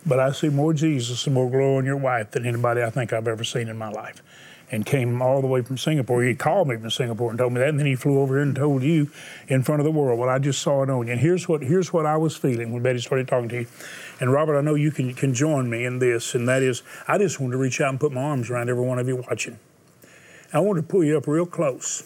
but 0.04 0.18
I 0.18 0.32
see 0.32 0.48
more 0.48 0.72
Jesus 0.74 1.26
and 1.26 1.34
more 1.34 1.50
glory 1.50 1.78
on 1.78 1.84
your 1.84 1.96
wife 1.96 2.32
than 2.32 2.46
anybody 2.46 2.82
I 2.82 2.90
think 2.90 3.12
I've 3.12 3.28
ever 3.28 3.44
seen 3.44 3.68
in 3.68 3.78
my 3.78 3.90
life 3.90 4.22
and 4.72 4.86
came 4.86 5.20
all 5.20 5.42
the 5.42 5.46
way 5.46 5.60
from 5.60 5.76
Singapore. 5.76 6.22
He 6.22 6.34
called 6.34 6.66
me 6.68 6.76
from 6.76 6.90
Singapore 6.90 7.28
and 7.28 7.38
told 7.38 7.52
me 7.52 7.60
that, 7.60 7.68
and 7.68 7.78
then 7.78 7.86
he 7.86 7.94
flew 7.94 8.20
over 8.20 8.34
here 8.34 8.42
and 8.42 8.56
told 8.56 8.82
you 8.82 9.10
in 9.46 9.62
front 9.62 9.80
of 9.80 9.84
the 9.84 9.90
world. 9.90 10.18
Well, 10.18 10.30
I 10.30 10.38
just 10.38 10.62
saw 10.62 10.82
it 10.82 10.88
on 10.88 11.06
you. 11.06 11.12
And 11.12 11.20
here's 11.20 11.46
what 11.46 11.62
here's 11.62 11.92
what 11.92 12.06
I 12.06 12.16
was 12.16 12.36
feeling 12.36 12.72
when 12.72 12.82
Betty 12.82 12.98
started 12.98 13.28
talking 13.28 13.50
to 13.50 13.60
you. 13.60 13.66
And 14.18 14.32
Robert, 14.32 14.56
I 14.56 14.62
know 14.62 14.74
you 14.74 14.90
can 14.90 15.12
can 15.12 15.34
join 15.34 15.68
me 15.68 15.84
in 15.84 15.98
this, 15.98 16.34
and 16.34 16.48
that 16.48 16.62
is, 16.62 16.82
I 17.06 17.18
just 17.18 17.38
wanted 17.38 17.52
to 17.52 17.58
reach 17.58 17.82
out 17.82 17.90
and 17.90 18.00
put 18.00 18.12
my 18.12 18.22
arms 18.22 18.48
around 18.48 18.70
every 18.70 18.82
one 18.82 18.98
of 18.98 19.06
you 19.06 19.16
watching. 19.16 19.58
I 20.54 20.60
want 20.60 20.78
to 20.78 20.82
pull 20.82 21.04
you 21.04 21.18
up 21.18 21.26
real 21.26 21.46
close. 21.46 22.02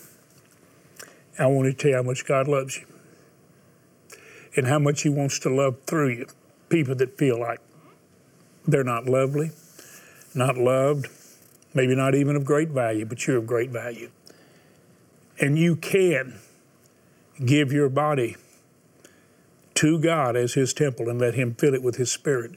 I 1.39 1.47
want 1.47 1.67
to 1.67 1.73
tell 1.73 1.91
you 1.91 1.97
how 1.97 2.03
much 2.03 2.27
God 2.27 2.49
loves 2.49 2.79
you 2.79 2.87
and 4.57 4.67
how 4.67 4.79
much 4.79 5.03
He 5.03 5.09
wants 5.09 5.39
to 5.41 5.55
love 5.55 5.77
through 5.87 6.09
you. 6.09 6.27
People 6.69 6.95
that 6.97 7.17
feel 7.17 7.39
like 7.39 7.61
they're 8.67 8.83
not 8.83 9.07
lovely, 9.07 9.53
not 10.35 10.57
loved, 10.57 11.09
maybe 11.75 11.95
not 11.95 12.15
even 12.15 12.35
of 12.35 12.45
great 12.45 12.71
value, 12.71 13.05
but 13.05 13.27
you're 13.27 13.37
of 13.37 13.47
great 13.47 13.71
value. 13.71 14.11
And 15.39 15.59
you 15.59 15.77
can 15.77 16.41
give 17.45 17.71
your 17.71 17.89
body 17.89 18.37
to 19.75 19.99
God 19.99 20.37
as 20.37 20.55
His 20.55 20.73
temple 20.73 21.09
and 21.09 21.21
let 21.21 21.35
Him 21.35 21.55
fill 21.55 21.75
it 21.75 21.83
with 21.83 21.97
His 21.97 22.11
Spirit 22.11 22.53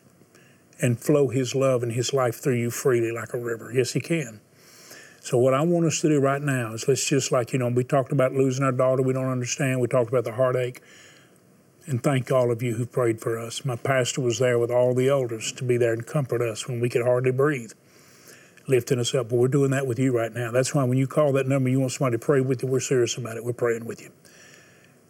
and 0.81 0.97
flow 0.97 1.27
His 1.27 1.53
love 1.53 1.83
and 1.83 1.91
His 1.91 2.13
life 2.13 2.41
through 2.41 2.55
you 2.55 2.71
freely 2.71 3.11
like 3.11 3.33
a 3.33 3.37
river. 3.37 3.71
Yes, 3.73 3.91
He 3.91 3.99
can. 3.99 4.39
So, 5.21 5.37
what 5.37 5.53
I 5.53 5.61
want 5.61 5.85
us 5.85 5.99
to 6.01 6.09
do 6.09 6.19
right 6.19 6.41
now 6.41 6.73
is 6.73 6.87
let's 6.87 7.05
just 7.05 7.31
like, 7.31 7.51
you 7.51 7.59
know, 7.59 7.67
we 7.67 7.83
talked 7.83 8.13
about 8.13 8.33
losing 8.33 8.63
our 8.63 8.71
daughter, 8.71 9.01
we 9.01 9.13
don't 9.13 9.29
understand. 9.29 9.81
We 9.81 9.87
talked 9.87 10.09
about 10.09 10.23
the 10.23 10.31
heartache. 10.31 10.81
And 11.89 12.03
thank 12.03 12.31
all 12.31 12.51
of 12.51 12.61
you 12.61 12.75
who 12.75 12.85
prayed 12.85 13.19
for 13.19 13.39
us. 13.39 13.65
My 13.65 13.75
pastor 13.75 14.21
was 14.21 14.37
there 14.37 14.59
with 14.59 14.69
all 14.69 14.93
the 14.93 15.09
elders 15.09 15.51
to 15.53 15.63
be 15.63 15.75
there 15.75 15.91
and 15.91 16.05
comfort 16.05 16.39
us 16.39 16.67
when 16.67 16.79
we 16.79 16.87
could 16.87 17.01
hardly 17.01 17.31
breathe 17.31 17.71
lifting 18.67 18.99
us 18.99 19.15
up. 19.15 19.29
But 19.29 19.37
we're 19.37 19.47
doing 19.47 19.71
that 19.71 19.87
with 19.87 19.97
you 19.97 20.15
right 20.15 20.31
now. 20.31 20.51
That's 20.51 20.75
why 20.75 20.83
when 20.83 20.99
you 20.99 21.07
call 21.07 21.31
that 21.33 21.47
number, 21.47 21.67
you 21.67 21.79
want 21.79 21.91
somebody 21.91 22.17
to 22.17 22.23
pray 22.23 22.41
with 22.41 22.61
you, 22.61 22.69
we're 22.69 22.79
serious 22.79 23.17
about 23.17 23.37
it. 23.37 23.43
We're 23.43 23.53
praying 23.53 23.85
with 23.85 24.03
you. 24.03 24.11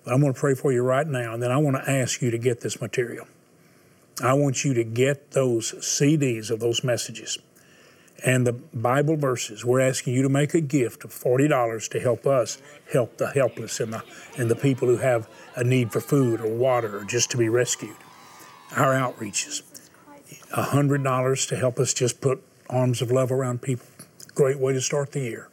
But 0.05 0.13
I'm 0.13 0.21
going 0.21 0.33
to 0.33 0.39
pray 0.39 0.55
for 0.55 0.71
you 0.71 0.81
right 0.81 1.05
now, 1.05 1.33
and 1.33 1.43
then 1.43 1.51
I 1.51 1.57
want 1.57 1.75
to 1.75 1.91
ask 1.91 2.21
you 2.21 2.31
to 2.31 2.37
get 2.37 2.61
this 2.61 2.79
material. 2.79 3.27
I 4.23 4.31
want 4.33 4.63
you 4.63 4.73
to 4.75 4.85
get 4.85 5.31
those 5.31 5.73
CDs 5.73 6.49
of 6.49 6.61
those 6.61 6.81
messages 6.81 7.37
and 8.25 8.45
the 8.45 8.53
Bible 8.53 9.15
verses. 9.15 9.63
We're 9.63 9.79
asking 9.79 10.13
you 10.13 10.21
to 10.23 10.29
make 10.29 10.53
a 10.53 10.61
gift 10.61 11.03
of 11.03 11.11
$40 11.11 11.89
to 11.89 11.99
help 11.99 12.25
us 12.25 12.61
help 12.91 13.17
the 13.17 13.27
helpless 13.27 13.79
and 13.79 13.93
the, 13.93 14.03
and 14.37 14.49
the 14.49 14.55
people 14.55 14.87
who 14.87 14.97
have 14.97 15.29
a 15.55 15.63
need 15.63 15.91
for 15.91 16.01
food 16.01 16.41
or 16.41 16.47
water 16.47 16.99
or 16.99 17.03
just 17.03 17.31
to 17.31 17.37
be 17.37 17.49
rescued. 17.49 17.95
Our 18.75 18.93
outreaches. 18.93 19.63
$100 20.55 21.47
to 21.47 21.55
help 21.55 21.79
us 21.79 21.93
just 21.93 22.21
put 22.21 22.43
Arms 22.69 23.01
of 23.01 23.11
Love 23.11 23.31
Around 23.31 23.61
People. 23.61 23.85
Great 24.35 24.59
way 24.59 24.73
to 24.73 24.81
start 24.81 25.11
the 25.11 25.21
year. 25.21 25.49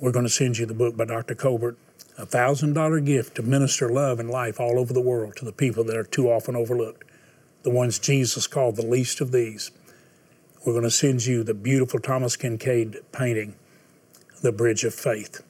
We're 0.00 0.12
going 0.12 0.24
to 0.24 0.30
send 0.30 0.58
you 0.58 0.66
the 0.66 0.74
book 0.74 0.96
by 0.96 1.04
Dr. 1.04 1.34
Colbert, 1.34 1.76
a 2.16 2.26
$1,000 2.26 3.04
gift 3.04 3.36
to 3.36 3.42
minister 3.42 3.88
love 3.88 4.18
and 4.18 4.30
life 4.30 4.58
all 4.58 4.78
over 4.78 4.92
the 4.92 5.00
world 5.00 5.36
to 5.36 5.44
the 5.44 5.52
people 5.52 5.84
that 5.84 5.96
are 5.96 6.04
too 6.04 6.30
often 6.30 6.56
overlooked, 6.56 7.04
the 7.62 7.70
ones 7.70 7.98
Jesus 7.98 8.46
called 8.46 8.76
the 8.76 8.86
least 8.86 9.20
of 9.20 9.32
these. 9.32 9.70
We're 10.66 10.74
going 10.74 10.84
to 10.84 10.90
send 10.90 11.24
you 11.24 11.42
the 11.42 11.54
beautiful 11.54 12.00
Thomas 12.00 12.36
Kinkade 12.36 13.00
painting, 13.12 13.54
The 14.42 14.52
Bridge 14.52 14.84
of 14.84 14.92
Faith. 14.92 15.42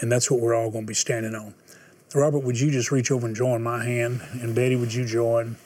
And 0.00 0.10
that's 0.10 0.30
what 0.30 0.40
we're 0.40 0.54
all 0.54 0.70
going 0.70 0.84
to 0.84 0.88
be 0.88 0.94
standing 0.94 1.34
on. 1.34 1.54
Robert, 2.14 2.38
would 2.38 2.58
you 2.58 2.70
just 2.70 2.90
reach 2.90 3.10
over 3.10 3.26
and 3.26 3.36
join 3.36 3.62
my 3.62 3.84
hand? 3.84 4.22
And 4.32 4.54
Betty, 4.54 4.74
would 4.74 4.94
you 4.94 5.04
join? 5.04 5.56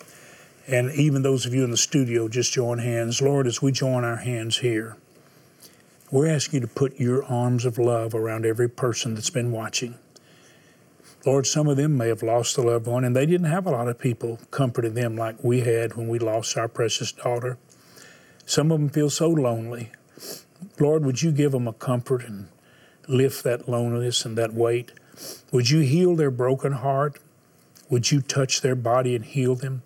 And 0.67 0.91
even 0.95 1.23
those 1.23 1.47
of 1.47 1.55
you 1.55 1.63
in 1.63 1.71
the 1.71 1.77
studio, 1.77 2.27
just 2.27 2.53
join 2.53 2.79
hands. 2.79 3.23
Lord, 3.23 3.47
as 3.47 3.63
we 3.63 3.71
join 3.71 4.03
our 4.03 4.17
hands 4.17 4.59
here, 4.59 4.97
we're 6.11 6.29
asking 6.29 6.63
you 6.63 6.67
to 6.67 6.75
put 6.75 6.99
your 6.99 7.25
arms 7.25 7.65
of 7.65 7.79
love 7.79 8.17
around 8.17 8.45
every 8.45 8.69
person 8.69 9.15
that's 9.15 9.31
been 9.31 9.53
watching. 9.53 9.95
Lord, 11.25 11.47
some 11.47 11.69
of 11.69 11.77
them 11.77 11.97
may 11.97 12.09
have 12.09 12.25
lost 12.25 12.59
a 12.59 12.63
loved 12.63 12.89
one, 12.89 13.05
and 13.05 13.15
they 13.15 13.27
didn't 13.27 13.47
have 13.47 13.65
a 13.65 13.71
lot 13.71 13.87
of 13.87 14.01
people 14.01 14.41
comforting 14.51 14.95
them 14.95 15.17
like 15.17 15.37
we 15.45 15.61
had 15.61 15.95
when 15.95 16.09
we 16.09 16.19
lost 16.19 16.57
our 16.57 16.67
precious 16.67 17.13
daughter. 17.13 17.59
Some 18.47 18.71
of 18.71 18.81
them 18.81 18.89
feel 18.89 19.11
so 19.11 19.29
lonely. 19.29 19.91
Lord, 20.79 21.05
would 21.05 21.23
you 21.23 21.33
give 21.33 21.53
them 21.53 21.69
a 21.69 21.73
comfort 21.73 22.25
and 22.25 22.49
lift 23.09 23.45
that 23.45 23.69
loneliness 23.69 24.25
and 24.25 24.37
that 24.39 24.53
weight? 24.55 24.93
Would 25.53 25.71
you 25.71 25.81
heal 25.81 26.17
their 26.17 26.31
broken 26.31 26.73
heart? 26.73 27.19
Would 27.91 28.11
you 28.11 28.21
touch 28.21 28.61
their 28.61 28.75
body 28.75 29.15
and 29.15 29.25
heal 29.25 29.55
them? 29.55 29.83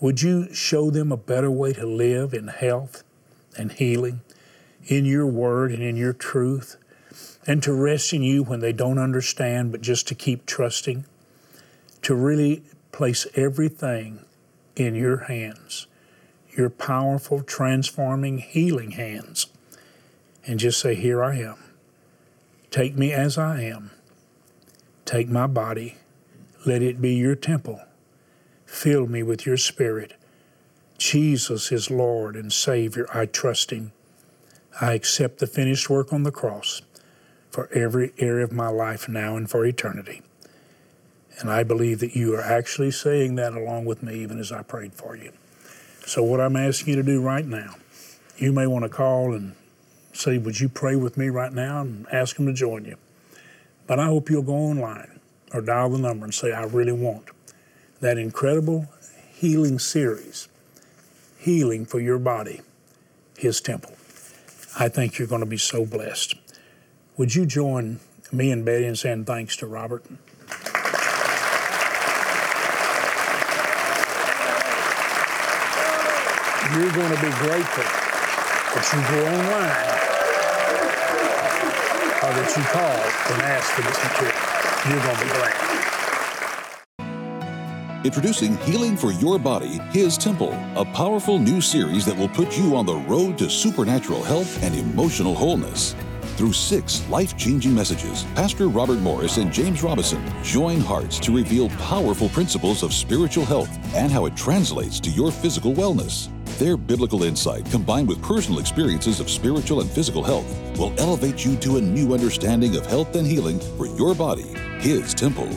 Would 0.00 0.20
you 0.20 0.52
show 0.52 0.90
them 0.90 1.10
a 1.10 1.16
better 1.16 1.50
way 1.50 1.72
to 1.72 1.86
live 1.86 2.34
in 2.34 2.48
health 2.48 3.02
and 3.56 3.72
healing, 3.72 4.20
in 4.86 5.06
your 5.06 5.26
word 5.26 5.72
and 5.72 5.82
in 5.82 5.96
your 5.96 6.12
truth, 6.12 6.76
and 7.46 7.62
to 7.62 7.72
rest 7.72 8.12
in 8.12 8.22
you 8.22 8.42
when 8.42 8.60
they 8.60 8.72
don't 8.72 8.98
understand, 8.98 9.72
but 9.72 9.80
just 9.80 10.06
to 10.08 10.14
keep 10.14 10.44
trusting, 10.44 11.06
to 12.02 12.14
really 12.14 12.62
place 12.92 13.26
everything 13.34 14.20
in 14.74 14.94
your 14.94 15.24
hands, 15.24 15.86
your 16.56 16.70
powerful, 16.70 17.42
transforming, 17.42 18.38
healing 18.38 18.92
hands, 18.92 19.46
and 20.46 20.60
just 20.60 20.80
say, 20.80 20.94
Here 20.94 21.22
I 21.22 21.38
am. 21.38 21.56
Take 22.70 22.96
me 22.96 23.12
as 23.12 23.38
I 23.38 23.62
am. 23.62 23.90
Take 25.04 25.28
my 25.28 25.46
body. 25.46 25.96
Let 26.64 26.82
it 26.82 27.00
be 27.00 27.14
your 27.14 27.36
temple 27.36 27.80
Fill 28.66 29.06
me 29.06 29.22
with 29.22 29.46
your 29.46 29.56
Spirit. 29.56 30.14
Jesus 30.98 31.70
is 31.70 31.90
Lord 31.90 32.36
and 32.36 32.52
Savior. 32.52 33.06
I 33.14 33.26
trust 33.26 33.70
Him. 33.70 33.92
I 34.80 34.92
accept 34.92 35.38
the 35.38 35.46
finished 35.46 35.88
work 35.88 36.12
on 36.12 36.24
the 36.24 36.32
cross 36.32 36.82
for 37.50 37.72
every 37.72 38.12
area 38.18 38.44
of 38.44 38.52
my 38.52 38.68
life 38.68 39.08
now 39.08 39.36
and 39.36 39.48
for 39.48 39.64
eternity. 39.64 40.20
And 41.38 41.50
I 41.50 41.62
believe 41.62 42.00
that 42.00 42.16
you 42.16 42.34
are 42.34 42.42
actually 42.42 42.90
saying 42.90 43.36
that 43.36 43.54
along 43.54 43.84
with 43.84 44.02
me, 44.02 44.16
even 44.16 44.38
as 44.38 44.52
I 44.52 44.62
prayed 44.62 44.94
for 44.94 45.16
you. 45.16 45.32
So, 46.06 46.22
what 46.22 46.40
I'm 46.40 46.54
asking 46.54 46.90
you 46.90 46.96
to 46.96 47.02
do 47.02 47.20
right 47.20 47.44
now, 47.44 47.74
you 48.36 48.52
may 48.52 48.68
want 48.68 48.84
to 48.84 48.88
call 48.88 49.34
and 49.34 49.56
say, 50.12 50.38
Would 50.38 50.60
you 50.60 50.68
pray 50.68 50.94
with 50.94 51.16
me 51.16 51.30
right 51.30 51.52
now? 51.52 51.80
and 51.80 52.06
ask 52.12 52.36
them 52.36 52.46
to 52.46 52.52
join 52.52 52.84
you. 52.84 52.94
But 53.88 53.98
I 53.98 54.06
hope 54.06 54.30
you'll 54.30 54.42
go 54.42 54.54
online 54.54 55.18
or 55.52 55.60
dial 55.60 55.90
the 55.90 55.98
number 55.98 56.24
and 56.24 56.32
say, 56.32 56.52
I 56.52 56.62
really 56.62 56.92
want 56.92 57.24
that 58.00 58.18
incredible 58.18 58.86
healing 59.34 59.80
series, 59.80 60.48
Healing 61.38 61.84
for 61.84 61.98
Your 61.98 62.20
Body, 62.20 62.60
His 63.36 63.60
Temple. 63.60 63.96
I 64.78 64.88
think 64.88 65.18
you're 65.18 65.26
going 65.26 65.40
to 65.40 65.46
be 65.46 65.58
so 65.58 65.84
blessed. 65.84 66.34
Would 67.16 67.34
you 67.34 67.46
join 67.46 67.98
me 68.30 68.52
and 68.52 68.64
Betty 68.64 68.84
in 68.84 68.94
saying 68.94 69.24
thanks 69.24 69.56
to 69.56 69.66
Robert? 69.66 70.04
You're 76.76 76.92
going 76.92 77.08
to 77.08 77.22
be 77.22 77.30
grateful 77.30 77.84
that 78.74 78.84
you 78.92 79.00
go 79.08 79.16
online 79.32 79.88
or 82.20 82.32
that 82.36 82.52
you 82.54 82.62
call 82.68 83.00
and 83.32 83.42
ask 83.48 83.72
for 83.72 83.80
this 83.80 83.96
material. 84.04 84.36
You're 84.84 85.00
going 85.02 85.16
to 85.16 85.24
be 85.24 85.30
glad. 85.40 85.56
Introducing 88.04 88.58
Healing 88.58 88.94
for 88.94 89.10
Your 89.12 89.38
Body, 89.38 89.80
His 89.90 90.18
Temple, 90.18 90.52
a 90.76 90.84
powerful 90.84 91.38
new 91.38 91.62
series 91.62 92.04
that 92.04 92.14
will 92.14 92.28
put 92.28 92.58
you 92.58 92.76
on 92.76 92.84
the 92.84 92.96
road 92.96 93.38
to 93.38 93.48
supernatural 93.48 94.22
health 94.22 94.62
and 94.62 94.74
emotional 94.74 95.34
wholeness. 95.34 95.94
Through 96.36 96.52
six 96.52 97.08
life 97.08 97.38
changing 97.38 97.74
messages, 97.74 98.24
Pastor 98.34 98.68
Robert 98.68 98.98
Morris 98.98 99.38
and 99.38 99.50
James 99.50 99.82
Robison 99.82 100.22
join 100.42 100.80
hearts 100.80 101.18
to 101.20 101.34
reveal 101.34 101.70
powerful 101.70 102.28
principles 102.28 102.82
of 102.82 102.92
spiritual 102.92 103.46
health 103.46 103.70
and 103.94 104.12
how 104.12 104.26
it 104.26 104.36
translates 104.36 105.00
to 105.00 105.08
your 105.08 105.30
physical 105.30 105.72
wellness. 105.72 106.35
Their 106.58 106.78
biblical 106.78 107.22
insight, 107.22 107.70
combined 107.70 108.08
with 108.08 108.22
personal 108.22 108.60
experiences 108.60 109.20
of 109.20 109.28
spiritual 109.28 109.82
and 109.82 109.90
physical 109.90 110.22
health, 110.22 110.46
will 110.78 110.94
elevate 110.96 111.44
you 111.44 111.54
to 111.56 111.76
a 111.76 111.80
new 111.82 112.14
understanding 112.14 112.76
of 112.76 112.86
health 112.86 113.14
and 113.14 113.26
healing 113.26 113.60
for 113.76 113.86
your 113.86 114.14
body, 114.14 114.54
His 114.78 115.12
temple. 115.12 115.50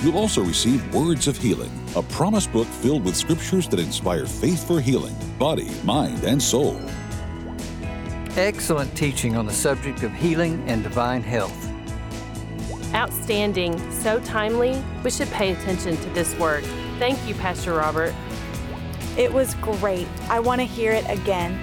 You'll 0.00 0.16
also 0.16 0.44
receive 0.44 0.94
Words 0.94 1.26
of 1.26 1.36
Healing, 1.36 1.72
a 1.96 2.02
promise 2.04 2.46
book 2.46 2.68
filled 2.68 3.04
with 3.04 3.16
scriptures 3.16 3.66
that 3.66 3.80
inspire 3.80 4.26
faith 4.26 4.64
for 4.64 4.80
healing, 4.80 5.16
body, 5.40 5.72
mind, 5.82 6.22
and 6.22 6.40
soul. 6.40 6.80
Excellent 8.36 8.96
teaching 8.96 9.36
on 9.36 9.46
the 9.46 9.52
subject 9.52 10.04
of 10.04 10.12
healing 10.12 10.62
and 10.68 10.84
divine 10.84 11.24
health. 11.24 11.68
Outstanding, 12.94 13.76
so 13.90 14.20
timely, 14.20 14.80
we 15.02 15.10
should 15.10 15.30
pay 15.32 15.50
attention 15.50 15.96
to 15.96 16.10
this 16.10 16.32
word. 16.38 16.64
Thank 17.00 17.18
you, 17.26 17.34
Pastor 17.34 17.74
Robert. 17.74 18.14
It 19.16 19.32
was 19.32 19.54
great. 19.56 20.08
I 20.28 20.40
want 20.40 20.60
to 20.60 20.66
hear 20.66 20.90
it 20.90 21.08
again. 21.08 21.60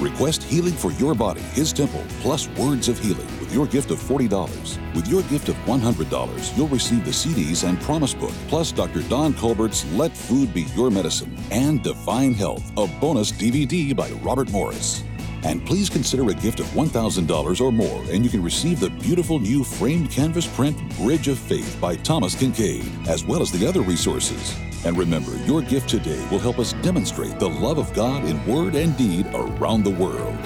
Request 0.00 0.42
healing 0.42 0.72
for 0.72 0.90
your 0.92 1.14
body, 1.14 1.40
His 1.40 1.72
temple, 1.72 2.04
plus 2.20 2.48
words 2.50 2.88
of 2.88 2.98
healing 2.98 3.26
with 3.38 3.52
your 3.54 3.66
gift 3.66 3.90
of 3.90 3.98
$40. 3.98 4.94
With 4.94 5.06
your 5.06 5.22
gift 5.22 5.48
of 5.48 5.54
$100, 5.66 6.56
you'll 6.56 6.68
receive 6.68 7.04
the 7.04 7.10
CDs 7.10 7.68
and 7.68 7.80
Promise 7.80 8.14
Book, 8.14 8.32
plus 8.48 8.72
Dr. 8.72 9.02
Don 9.02 9.32
Colbert's 9.34 9.84
Let 9.92 10.16
Food 10.16 10.52
Be 10.52 10.62
Your 10.74 10.90
Medicine 10.90 11.36
and 11.50 11.82
Divine 11.82 12.34
Health, 12.34 12.68
a 12.76 12.86
bonus 13.00 13.30
DVD 13.30 13.94
by 13.94 14.10
Robert 14.22 14.50
Morris. 14.50 15.04
And 15.44 15.64
please 15.64 15.88
consider 15.88 16.28
a 16.30 16.34
gift 16.34 16.58
of 16.58 16.66
$1,000 16.66 17.60
or 17.60 17.72
more, 17.72 18.04
and 18.10 18.24
you 18.24 18.30
can 18.30 18.42
receive 18.42 18.80
the 18.80 18.90
beautiful 18.90 19.38
new 19.38 19.62
framed 19.62 20.10
canvas 20.10 20.46
print 20.46 20.76
Bridge 20.96 21.28
of 21.28 21.38
Faith 21.38 21.80
by 21.80 21.94
Thomas 21.94 22.34
Kinkade, 22.34 23.06
as 23.06 23.24
well 23.24 23.40
as 23.40 23.52
the 23.52 23.66
other 23.66 23.82
resources. 23.82 24.56
And 24.84 24.96
remember, 24.96 25.36
your 25.44 25.62
gift 25.62 25.88
today 25.88 26.26
will 26.30 26.38
help 26.38 26.58
us 26.58 26.72
demonstrate 26.74 27.38
the 27.38 27.48
love 27.48 27.78
of 27.78 27.92
God 27.94 28.24
in 28.24 28.44
word 28.46 28.74
and 28.74 28.96
deed 28.96 29.26
around 29.34 29.84
the 29.84 29.90
world. 29.90 30.38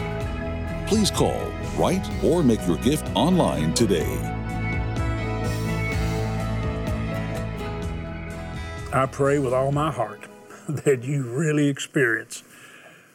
Please 0.87 1.11
call, 1.11 1.53
write, 1.77 2.07
or 2.25 2.43
make 2.43 2.67
your 2.67 2.79
gift 2.79 3.07
online 3.15 3.75
today. 3.75 4.19
I 8.93 9.07
pray 9.07 9.39
with 9.39 9.55
all 9.55 9.73
my 9.73 9.91
heart 9.91 10.29
that 10.69 11.03
you 11.05 11.23
really 11.23 11.69
experience 11.69 12.43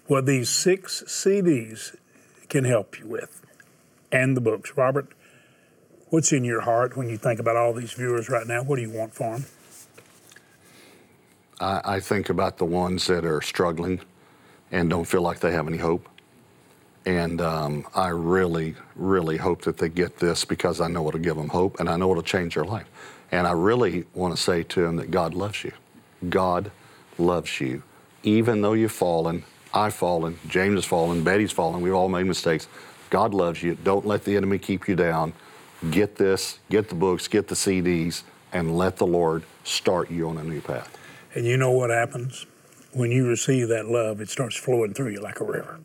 what 0.07 0.25
these 0.25 0.49
six 0.49 1.03
CDs 1.05 1.95
can 2.49 2.63
help 2.63 2.99
you 2.99 3.05
with 3.05 3.41
and 4.11 4.35
the 4.35 4.41
books. 4.41 4.73
Robert, 4.75 5.09
what's 6.09 6.31
in 6.31 6.43
your 6.43 6.61
heart 6.61 6.97
when 6.97 7.09
you 7.09 7.17
think 7.17 7.39
about 7.39 7.55
all 7.55 7.73
these 7.73 7.93
viewers 7.93 8.29
right 8.29 8.47
now? 8.47 8.63
What 8.63 8.77
do 8.77 8.81
you 8.81 8.89
want 8.89 9.13
for 9.13 9.37
them? 9.37 9.45
I, 11.59 11.81
I 11.83 11.99
think 11.99 12.29
about 12.29 12.57
the 12.57 12.65
ones 12.65 13.07
that 13.07 13.25
are 13.25 13.41
struggling 13.41 14.01
and 14.71 14.89
don't 14.89 15.05
feel 15.05 15.21
like 15.21 15.39
they 15.39 15.51
have 15.51 15.67
any 15.67 15.77
hope. 15.77 16.07
And 17.05 17.39
um, 17.39 17.85
I 17.95 18.09
really, 18.09 18.75
really 18.95 19.37
hope 19.37 19.61
that 19.61 19.77
they 19.77 19.87
get 19.87 20.17
this 20.17 20.43
because 20.43 20.81
I 20.81 20.89
know 20.89 21.07
it'll 21.07 21.21
give 21.21 21.37
them 21.37 21.47
hope 21.47 21.79
and 21.79 21.89
I 21.89 21.95
know 21.95 22.11
it'll 22.11 22.23
change 22.23 22.55
their 22.55 22.65
life. 22.65 22.87
And 23.31 23.47
I 23.47 23.51
really 23.51 24.05
want 24.13 24.35
to 24.35 24.41
say 24.41 24.63
to 24.63 24.81
them 24.81 24.97
that 24.97 25.09
God 25.11 25.33
loves 25.33 25.63
you. 25.63 25.71
God 26.29 26.71
loves 27.17 27.61
you. 27.61 27.83
Even 28.23 28.61
though 28.61 28.73
you've 28.73 28.91
fallen, 28.91 29.43
I've 29.73 29.93
fallen, 29.93 30.37
James 30.47 30.75
has 30.75 30.85
fallen, 30.85 31.23
Betty's 31.23 31.51
fallen, 31.51 31.81
we've 31.81 31.93
all 31.93 32.09
made 32.09 32.25
mistakes. 32.25 32.67
God 33.09 33.33
loves 33.33 33.63
you. 33.63 33.75
Don't 33.83 34.05
let 34.05 34.25
the 34.25 34.35
enemy 34.35 34.57
keep 34.57 34.87
you 34.87 34.95
down. 34.95 35.33
Get 35.91 36.15
this, 36.15 36.59
get 36.69 36.89
the 36.89 36.95
books, 36.95 37.27
get 37.27 37.47
the 37.47 37.55
CDs, 37.55 38.23
and 38.51 38.77
let 38.77 38.97
the 38.97 39.07
Lord 39.07 39.43
start 39.63 40.09
you 40.09 40.27
on 40.27 40.37
a 40.37 40.43
new 40.43 40.59
path. 40.59 40.97
And 41.33 41.45
you 41.45 41.57
know 41.57 41.71
what 41.71 41.89
happens? 41.89 42.45
When 42.93 43.11
you 43.11 43.27
receive 43.27 43.67
that 43.67 43.87
love, 43.87 44.21
it 44.21 44.29
starts 44.29 44.55
flowing 44.55 44.93
through 44.93 45.09
you 45.09 45.21
like 45.21 45.39
a 45.39 45.43
river. 45.43 45.79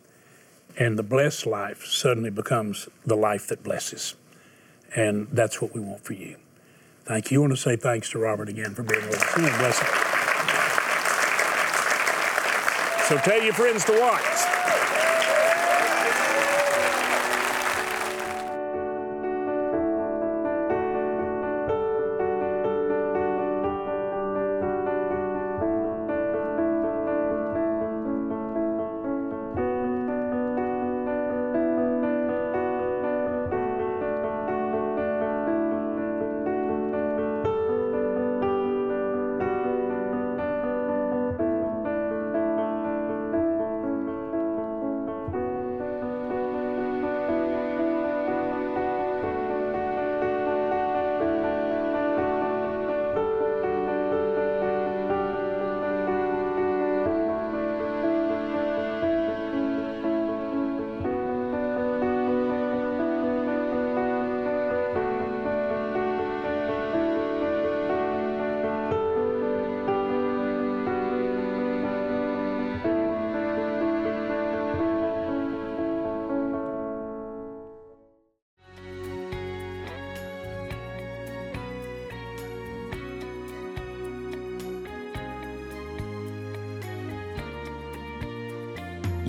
And 0.79 0.99
the 0.99 1.03
blessed 1.03 1.47
life 1.47 1.85
suddenly 1.85 2.31
becomes 2.31 2.89
the 3.05 3.17
life 3.17 3.49
that 3.49 3.63
blesses. 3.63 4.15
And 4.95 5.29
that's 5.31 5.61
what 5.61 5.75
we 5.75 5.81
want 5.81 6.05
for 6.05 6.15
you. 6.15 6.37
Thank 7.05 7.31
you. 7.31 7.41
I 7.41 7.41
want 7.43 7.53
to 7.53 7.57
say 7.57 7.77
thanks 7.77 8.11
to 8.11 8.19
Robert 8.19 8.49
again 8.49 8.75
for 8.75 8.83
being 8.83 9.05
with 9.07 9.21
us. 9.21 9.39
Isn't 9.39 9.45
it? 9.45 9.75
So 13.09 13.19
tell 13.19 13.43
your 13.43 13.53
friends 13.53 13.85
to 13.87 14.01
watch. 14.01 14.82